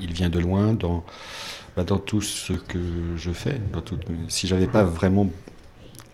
[0.00, 1.04] Il vient de loin dans,
[1.76, 2.78] bah, dans tout ce que
[3.16, 3.60] je fais.
[3.72, 3.96] Dans tout,
[4.28, 5.30] si j'avais pas vraiment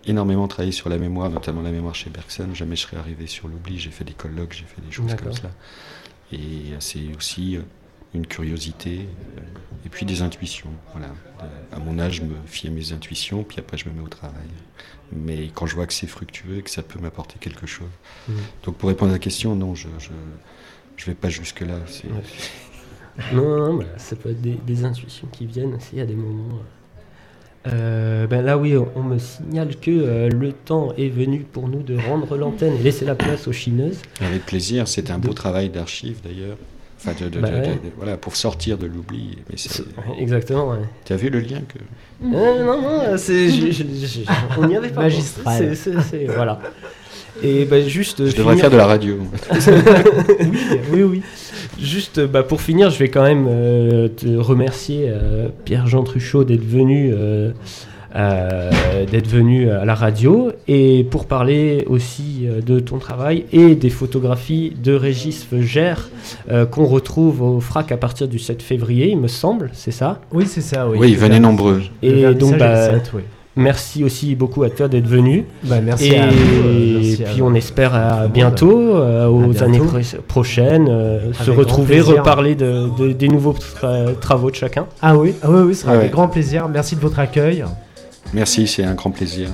[0.09, 3.47] énormément travaillé sur la mémoire, notamment la mémoire chez Bergson, jamais je serais arrivé sur
[3.47, 3.79] l'oubli.
[3.79, 5.51] J'ai fait des colloques, j'ai fait des choses comme cela.
[6.31, 6.37] Et
[6.73, 7.61] euh, c'est aussi euh,
[8.13, 8.99] une curiosité
[9.37, 9.41] euh,
[9.85, 10.69] et puis des intuitions.
[10.93, 11.09] Voilà.
[11.71, 14.07] À mon âge, je me fie à mes intuitions, puis après je me mets au
[14.07, 14.35] travail.
[15.11, 17.87] Mais quand je vois que c'est fructueux et que ça peut m'apporter quelque chose.
[18.27, 18.35] Mhm.
[18.65, 20.09] Donc pour répondre à la question, non, je je,
[20.97, 21.75] je vais pas jusque là.
[21.87, 22.23] C'est- Ouais.
[23.33, 26.55] Non, non, bah, ça peut être des, des intuitions qui viennent aussi à des moments.
[26.55, 26.63] Euh,
[27.65, 31.97] ben là, oui, on, me signale que euh, le temps est venu pour nous de
[31.97, 33.99] rendre l'antenne et laisser la place aux chineuses.
[34.21, 36.57] Avec plaisir, c'est un De- beau travail d'archive d'ailleurs.
[37.01, 37.67] Enfin, de, de- Bah de- de- ouais.
[37.67, 39.37] de- voilà, pour sortir de l'oubli.
[40.19, 40.79] Exactement, ouais.
[41.05, 41.77] tu as vu le lien que
[42.25, 44.21] Euh, non, non, c'est, je- je- je-
[44.57, 45.75] on n'y avait pas Magistral.
[45.77, 46.59] C'est- voilà.
[47.41, 48.25] Et ben juste.
[48.29, 49.17] je devrais faire de la radio.
[50.41, 51.21] oui, oui, oui.
[51.81, 56.65] Juste bah, pour finir, je vais quand même euh, te remercier, euh, Pierre-Jean Truchot, d'être
[56.65, 57.51] venu, euh,
[58.15, 63.75] euh, d'être venu à la radio et pour parler aussi euh, de ton travail et
[63.75, 65.47] des photographies de Régis
[66.49, 70.19] euh, qu'on retrouve au FRAC à partir du 7 février, il me semble, c'est ça?
[70.33, 70.89] Oui, c'est ça.
[70.89, 71.83] Oui, Oui, venez nombreux.
[72.01, 73.21] Et donc, vernissage est bah, le 7, oui.
[73.59, 75.45] Merci aussi beaucoup à toi d'être venu.
[75.63, 76.35] Bah, merci et à vous.
[76.35, 79.63] euh, merci puis on espère à bientôt, euh, aux bientôt.
[79.65, 84.85] années pro- prochaines, euh, se retrouver, reparler de, de- des nouveaux tra- travaux de chacun.
[85.01, 86.67] Ah oui, ah oui, oui, ce sera Ah avec grand plaisir.
[86.67, 87.63] Merci de votre accueil.
[88.33, 89.49] Merci, c'est un grand plaisir.